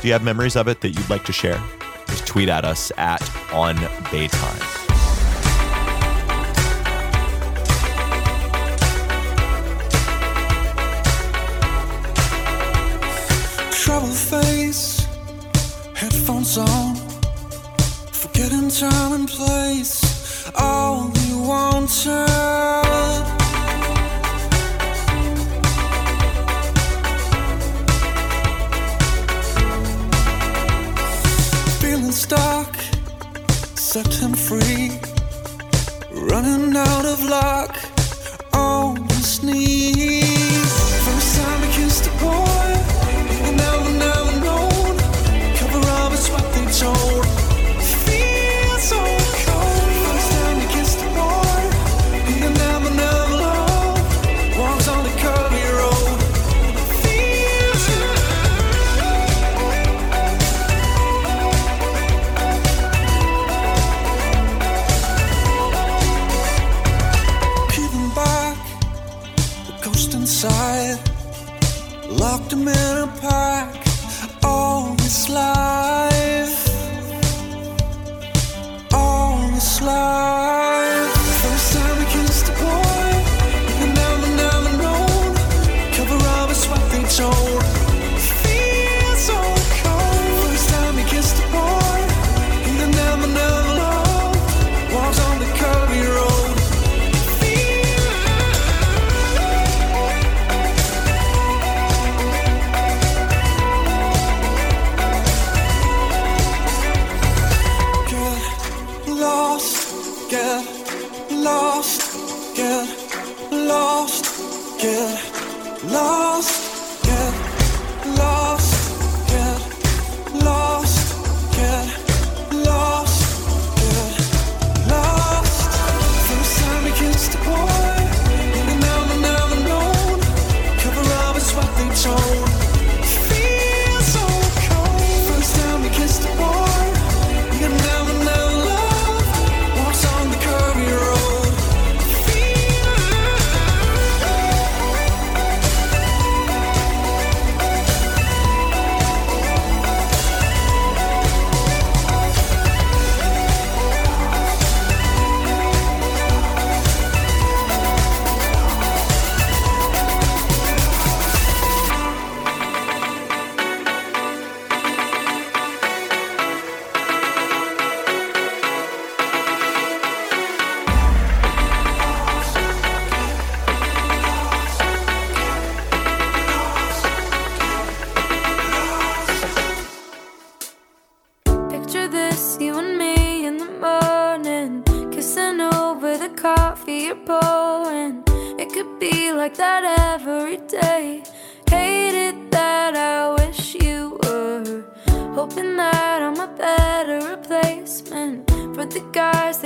[0.00, 1.62] Do you have memories of it that you'd like to share?
[2.08, 3.22] Just tweet at us at
[3.52, 4.65] On Baytime.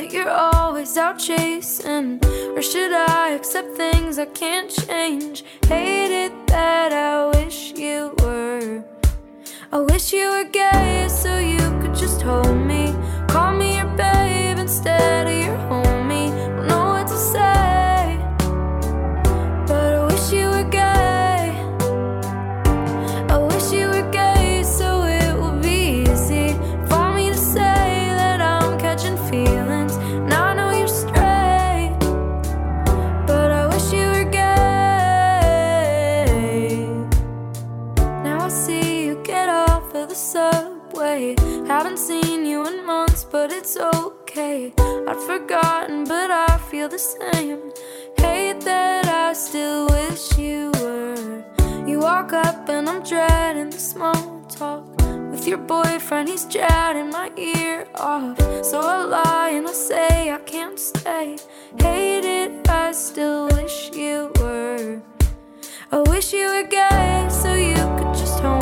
[0.00, 2.18] That you're always out chasing.
[2.56, 5.44] Or should I accept things I can't change?
[5.66, 8.82] Hate it that I wish you were.
[9.70, 12.94] I wish you were gay so you could just hold me.
[13.28, 15.79] Call me your babe instead of your homie.
[43.72, 44.72] it's okay.
[45.06, 47.70] I'd forgotten, but I feel the same.
[48.16, 51.44] Hate that I still wish you were.
[51.86, 54.84] You walk up and I'm dreading the small talk.
[55.30, 58.38] With your boyfriend, he's chatting my ear off.
[58.64, 61.36] So I lie and I say I can't stay.
[61.78, 65.00] Hate it, I still wish you were.
[65.92, 68.59] I wish you were gay so you could just home.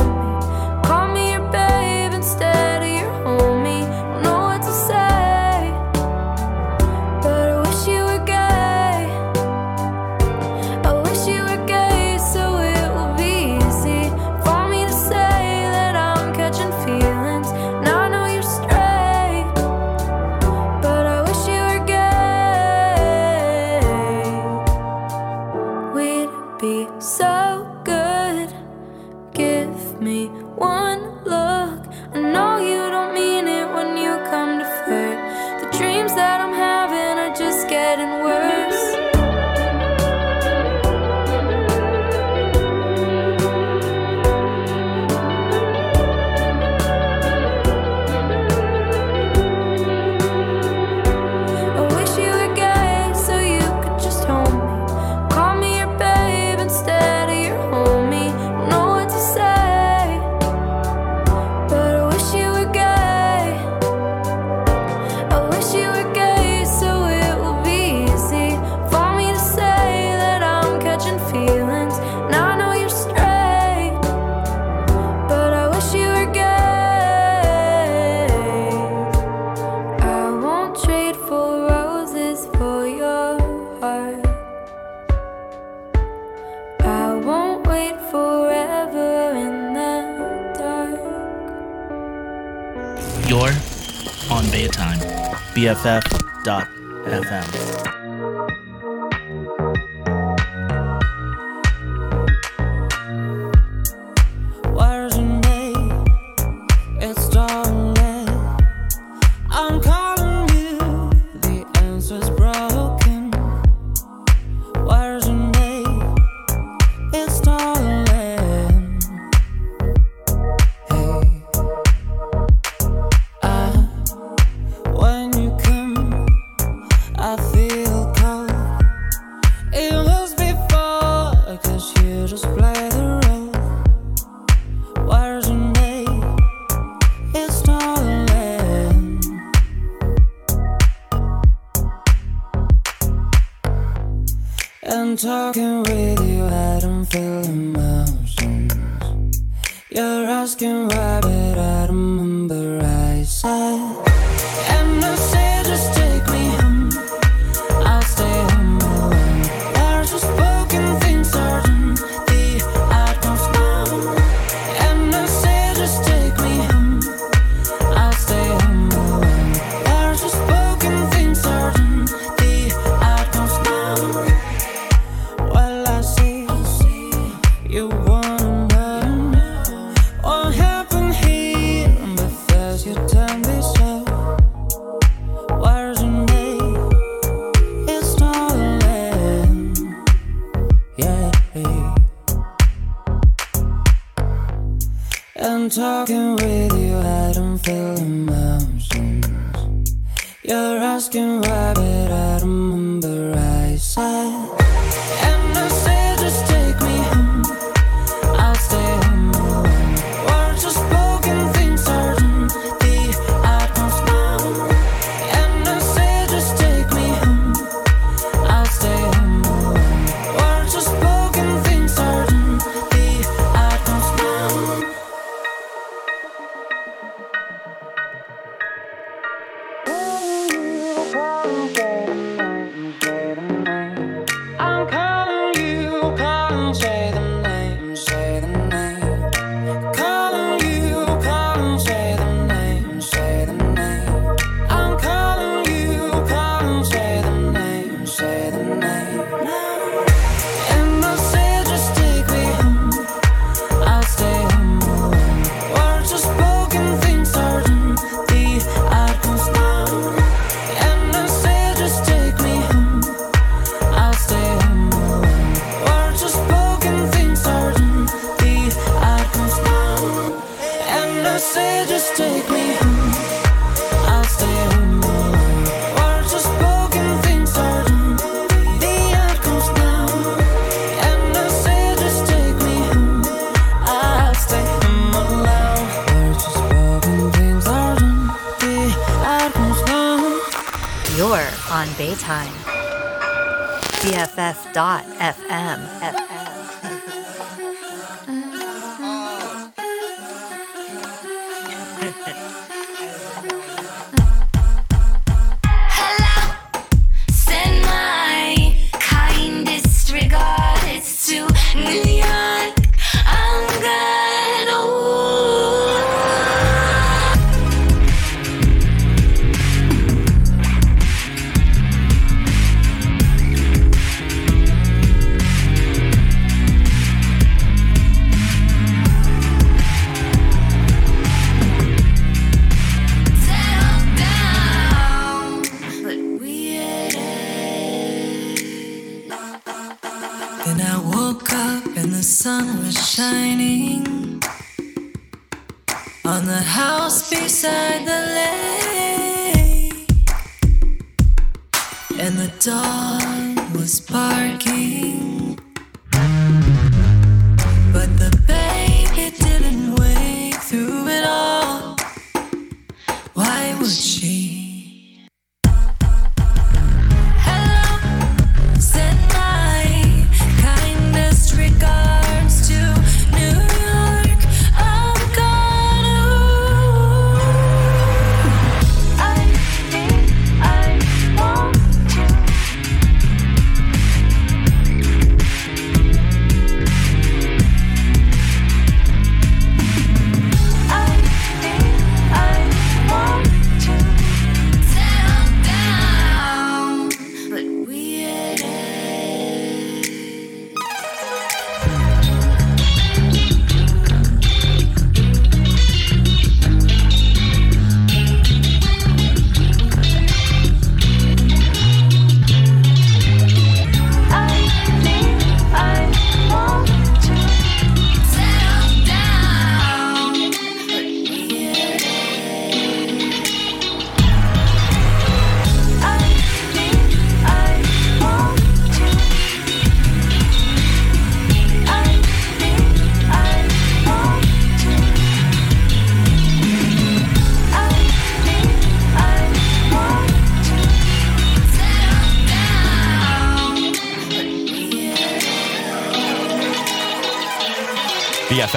[95.75, 97.45] BFF.FM.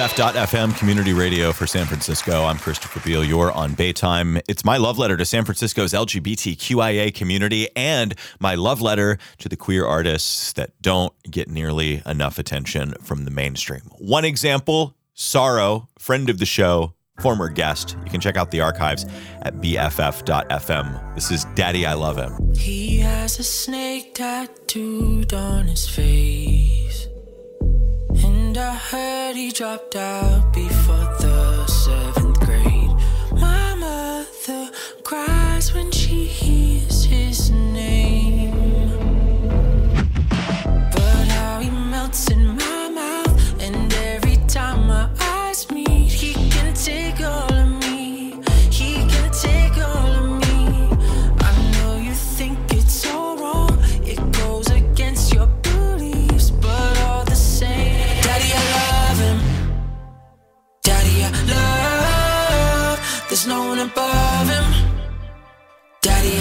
[0.02, 2.42] BFF.FM Community Radio for San Francisco.
[2.42, 3.22] I'm Christopher Beal.
[3.22, 4.42] You're on Baytime.
[4.48, 9.54] It's my love letter to San Francisco's LGBTQIA community and my love letter to the
[9.54, 13.82] queer artists that don't get nearly enough attention from the mainstream.
[13.98, 17.96] One example Saro, friend of the show, former guest.
[18.04, 19.06] You can check out the archives
[19.42, 21.14] at BFF.FM.
[21.14, 22.52] This is Daddy, I Love Him.
[22.54, 27.06] He has a snake tattooed on his face.
[28.52, 32.94] And I heard he dropped out before the seventh grade.
[33.40, 34.70] My mother
[35.02, 38.21] cries when she hears his name.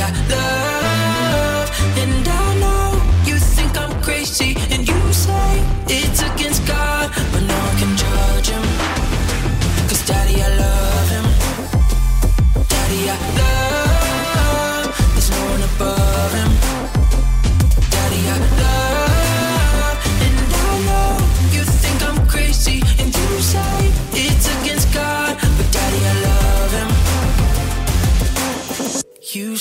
[0.04, 0.71] I love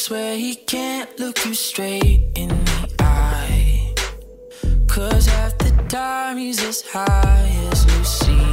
[0.00, 3.94] swear he can't look you straight in the eye.
[4.88, 8.49] Cause half the time he's as high as Lucy.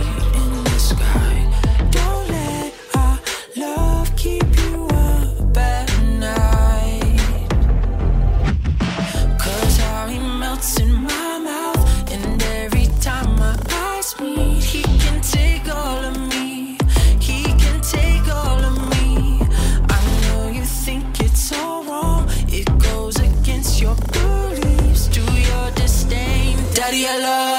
[27.28, 27.57] love.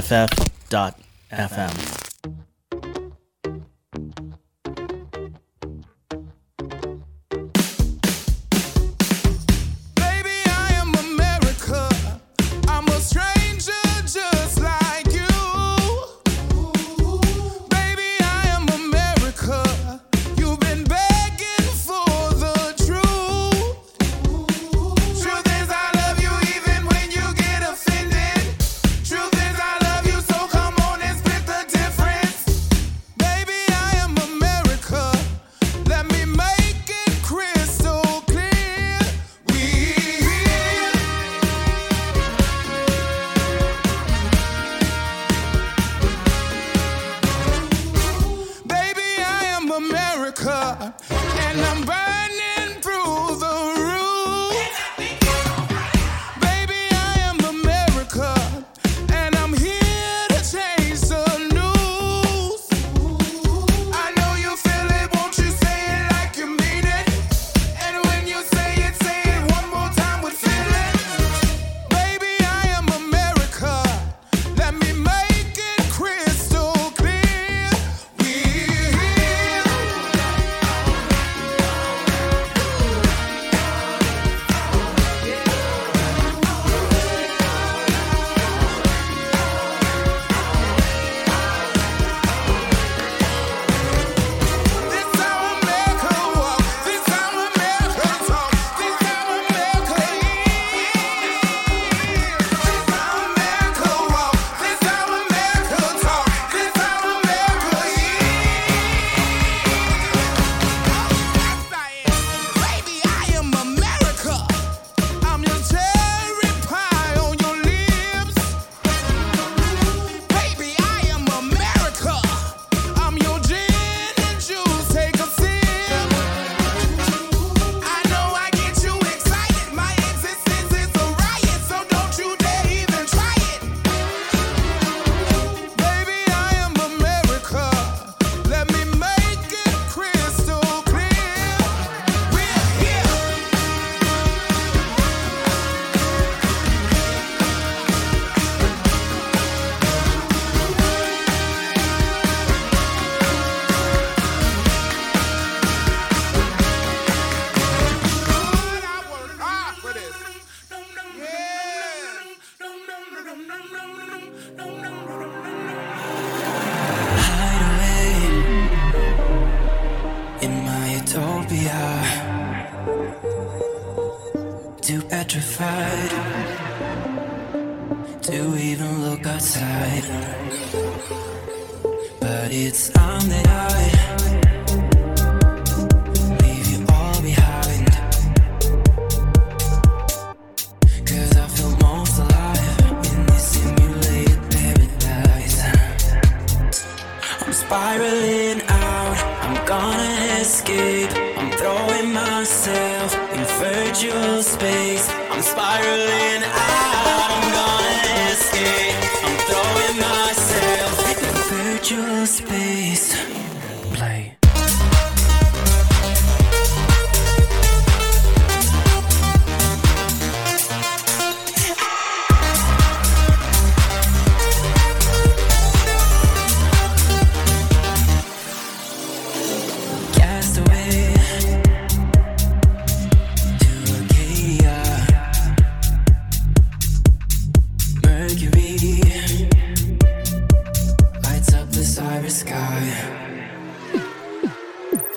[0.00, 0.37] BFF.FM.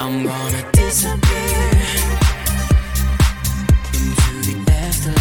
[0.04, 1.62] I'm gonna disappear
[3.94, 5.14] into the.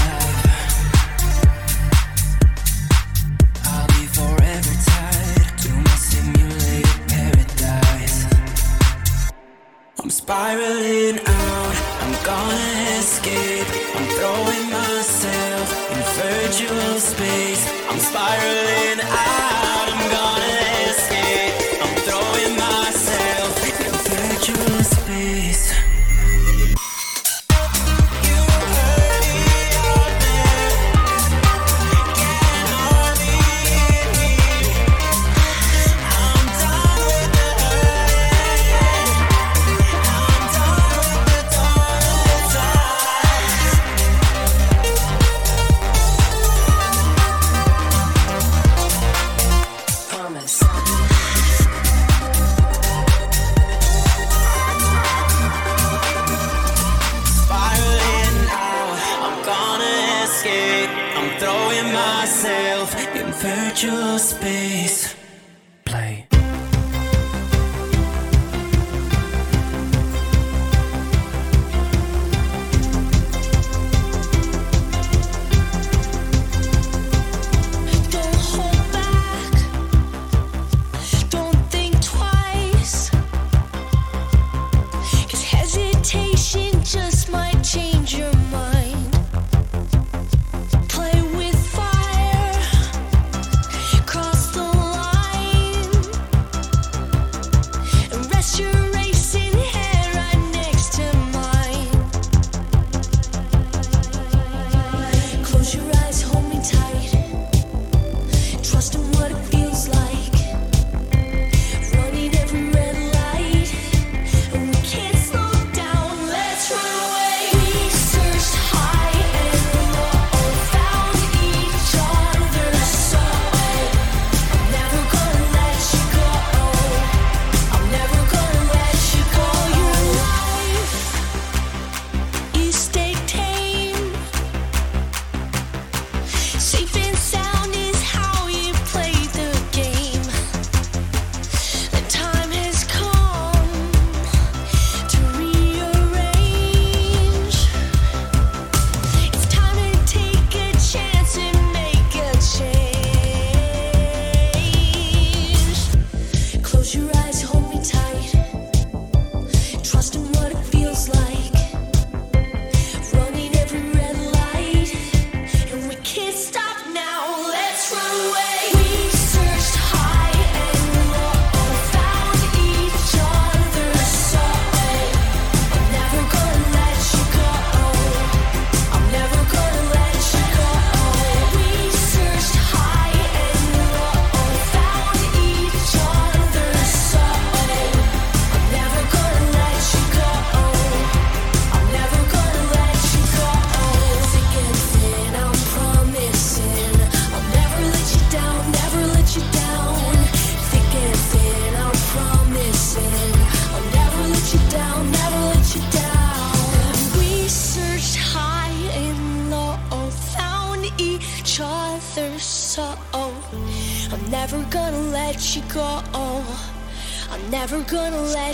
[3.66, 8.27] I'll be forever tied to my simulated paradise.
[10.02, 13.69] I'm spiraling out, I'm gonna escape.
[13.97, 17.69] I'm throwing myself in virtual space.
[17.90, 19.60] I'm spiraling out.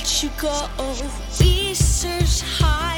[0.06, 0.68] you go.
[1.40, 2.95] Easter's high.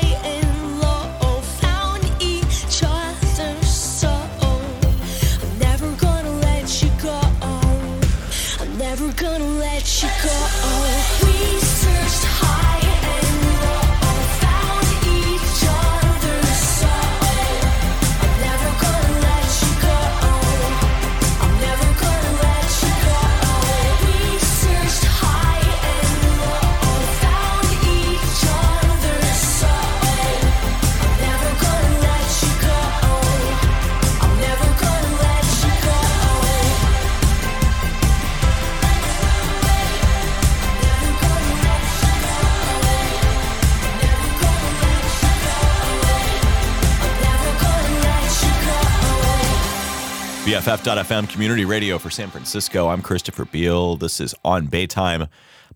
[50.49, 52.89] BFF.FM community radio for San Francisco.
[52.89, 53.97] I'm Christopher Beal.
[53.97, 55.29] This is On Baytime,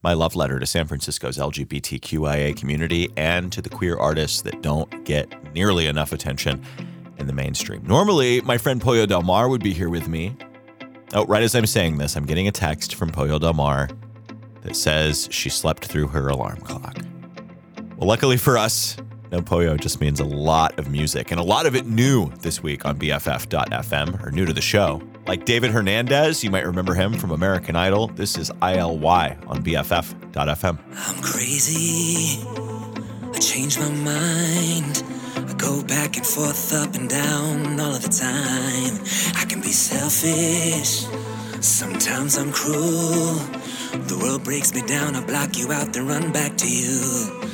[0.03, 5.05] my love letter to San Francisco's LGBTQIA community and to the queer artists that don't
[5.05, 6.65] get nearly enough attention
[7.19, 7.85] in the mainstream.
[7.85, 10.35] Normally, my friend Pollo Del Mar would be here with me.
[11.13, 13.91] Oh, right as I'm saying this, I'm getting a text from Pollo Del Mar
[14.63, 16.97] that says she slept through her alarm clock.
[17.99, 18.97] Well, luckily for us,
[19.33, 22.63] no Pollo just means a lot of music, and a lot of it new this
[22.63, 25.01] week on BFF.FM, or new to the show.
[25.27, 28.09] Like David Hernandez, you might remember him from American Idol.
[28.09, 30.79] This is ILY on BFF.FM.
[30.95, 32.45] I'm crazy.
[33.33, 35.03] I change my mind.
[35.37, 39.01] I go back and forth, up and down all of the time.
[39.41, 41.07] I can be selfish.
[41.65, 43.37] Sometimes I'm cruel.
[44.09, 45.17] The world breaks me down.
[45.17, 47.52] I block you out, then run back to you.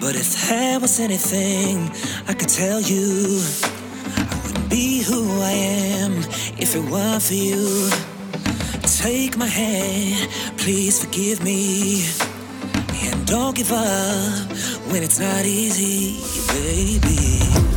[0.00, 1.90] But if there was anything
[2.28, 3.40] I could tell you,
[4.16, 6.12] I wouldn't be who I am
[6.58, 7.90] if it weren't for you.
[8.82, 12.04] Take my hand, please forgive me.
[13.04, 14.50] And don't give up
[14.90, 16.20] when it's not easy,
[16.52, 17.75] baby.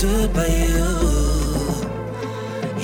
[0.00, 0.88] Stood by you.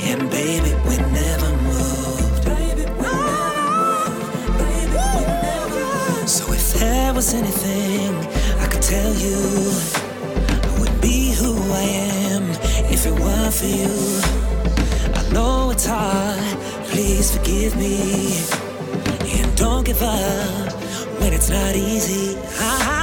[0.08, 2.44] And baby, we never moved.
[2.44, 4.58] Baby, we never moved.
[4.60, 6.28] Baby, we never moved.
[6.28, 8.12] So if there was anything
[8.60, 9.40] I could tell you,
[10.66, 11.52] I wouldn't be who
[11.84, 11.86] I
[12.34, 12.44] am
[12.94, 13.96] if it weren't for you.
[15.18, 16.58] I know it's hard,
[16.90, 18.44] please forgive me.
[19.40, 20.70] And don't give up
[21.20, 22.36] when it's not easy.
[22.60, 22.95] I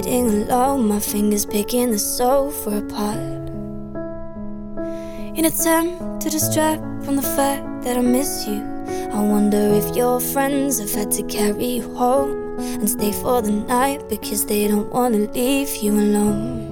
[0.00, 0.04] hard.
[0.04, 3.50] Sitting alone, my fingers picking the sofa apart.
[5.36, 8.62] In attempt to distract from the fact that I miss you,
[9.12, 13.52] I wonder if your friends have had to carry you home and stay for the
[13.52, 16.68] night because they don't want to leave you alone.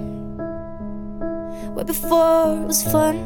[1.73, 3.18] Where before it was fun,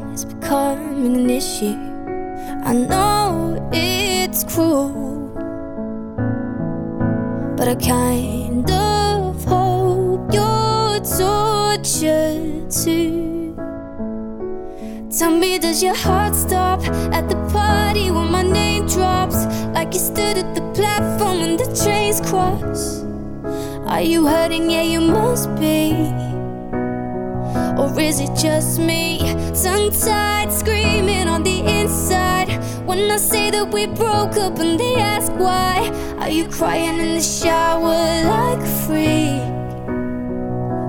[36.24, 37.84] are you crying in the shower
[38.24, 39.44] like a freak?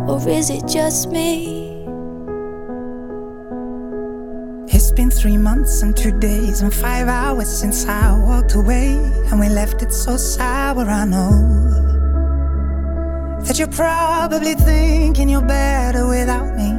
[0.08, 1.84] Or is it just me?
[4.74, 8.96] It's been three months and two days and five hours since I walked away,
[9.30, 10.86] and we left it so sour.
[10.86, 11.36] I know
[13.46, 16.72] that you're probably thinking you're better without me.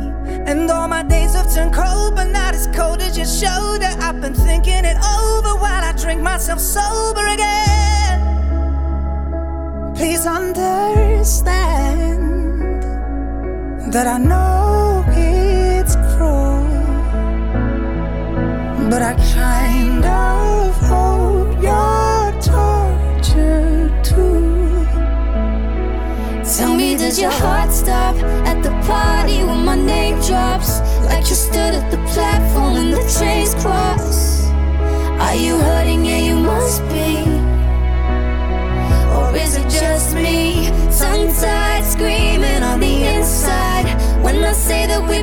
[0.51, 3.91] And all my days have turned cold, but not as cold as your shoulder.
[4.01, 7.86] I've been thinking it over while I drink myself sober again.
[9.97, 11.87] Please understand
[13.91, 16.69] that I know it's cruel.
[18.91, 24.85] But I kind of hope you're tortured too.
[26.45, 28.17] Tell me, does your heart stop
[28.47, 30.81] at the party when my name drops?
[31.07, 34.45] Like you stood at the platform when the trains cross?
[35.25, 36.05] Are you hurting?
[36.05, 37.16] Yeah, you must be.
[39.17, 40.71] Or is it just me?
[40.99, 41.31] Tongue
[41.85, 43.87] screaming on the inside.
[44.23, 45.23] When I say that we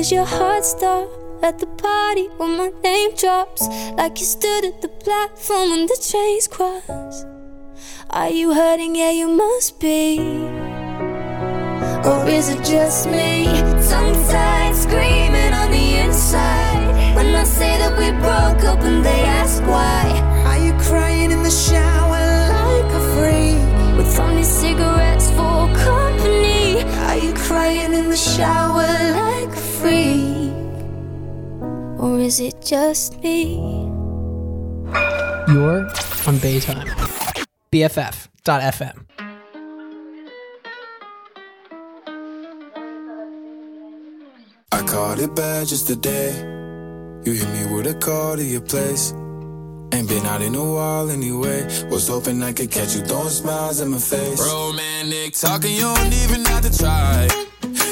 [0.00, 1.10] does your heart stop
[1.42, 3.68] at the party when my name drops?
[3.98, 7.26] Like you stood at the platform when the trains cross?
[8.08, 8.96] Are you hurting?
[8.96, 10.18] Yeah, you must be.
[12.08, 13.44] Or is it just me?
[14.30, 17.14] Tied, screaming on the inside.
[17.14, 20.02] When I say that we broke up and they ask why.
[20.48, 22.24] Are you crying in the shower
[22.58, 23.98] like a freak?
[23.98, 26.84] With only cigarettes for company.
[27.08, 29.29] Are you crying in the shower like
[29.80, 30.52] freak?
[31.98, 33.56] Or is it just me?
[35.48, 35.84] You're
[36.28, 36.88] on Baytime.
[37.72, 38.96] BFF.FM.
[44.72, 46.30] I caught it bad just today.
[47.24, 49.12] You hit me with a call to your place.
[49.92, 51.64] Ain't been out in a while anyway.
[51.90, 54.40] Was hoping I could catch you throwing smiles in my face.
[54.40, 57.28] Romantic talking, you don't even have to try.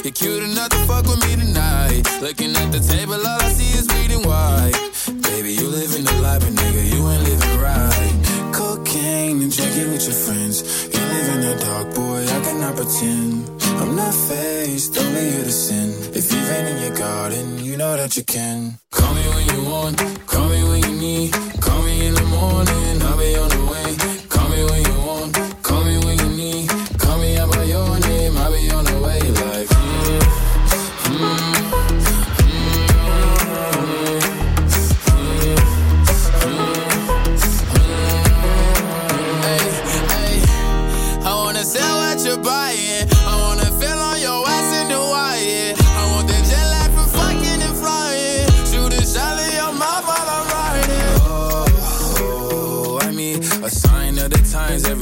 [0.05, 2.03] You're cute enough to fuck with me tonight.
[2.21, 4.75] Looking at the table, all I see is bleeding white.
[5.23, 8.15] Baby, you living the life, but nigga, you ain't living right.
[8.53, 10.57] Cocaine and drinking with your friends.
[10.93, 13.49] You live in the dark, boy, I cannot pretend.
[13.81, 15.89] I'm not faced, only you to sin.
[16.15, 18.79] If you've been in your garden, you know that you can.
[18.91, 19.97] Call me when you want,
[20.27, 21.33] call me when you need.
[21.61, 22.99] Call me in the morning,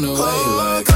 [0.00, 0.18] on the way.
[0.18, 0.90] Like?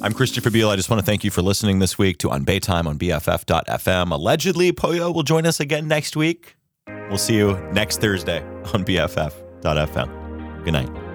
[0.00, 0.70] I'm Christopher Beal.
[0.70, 4.10] I just want to thank you for listening this week to On Baytime on BFF.fm.
[4.10, 6.57] Allegedly, Pollo will join us again next week.
[7.08, 10.64] We'll see you next Thursday on BFF.fm.
[10.64, 11.07] Good night.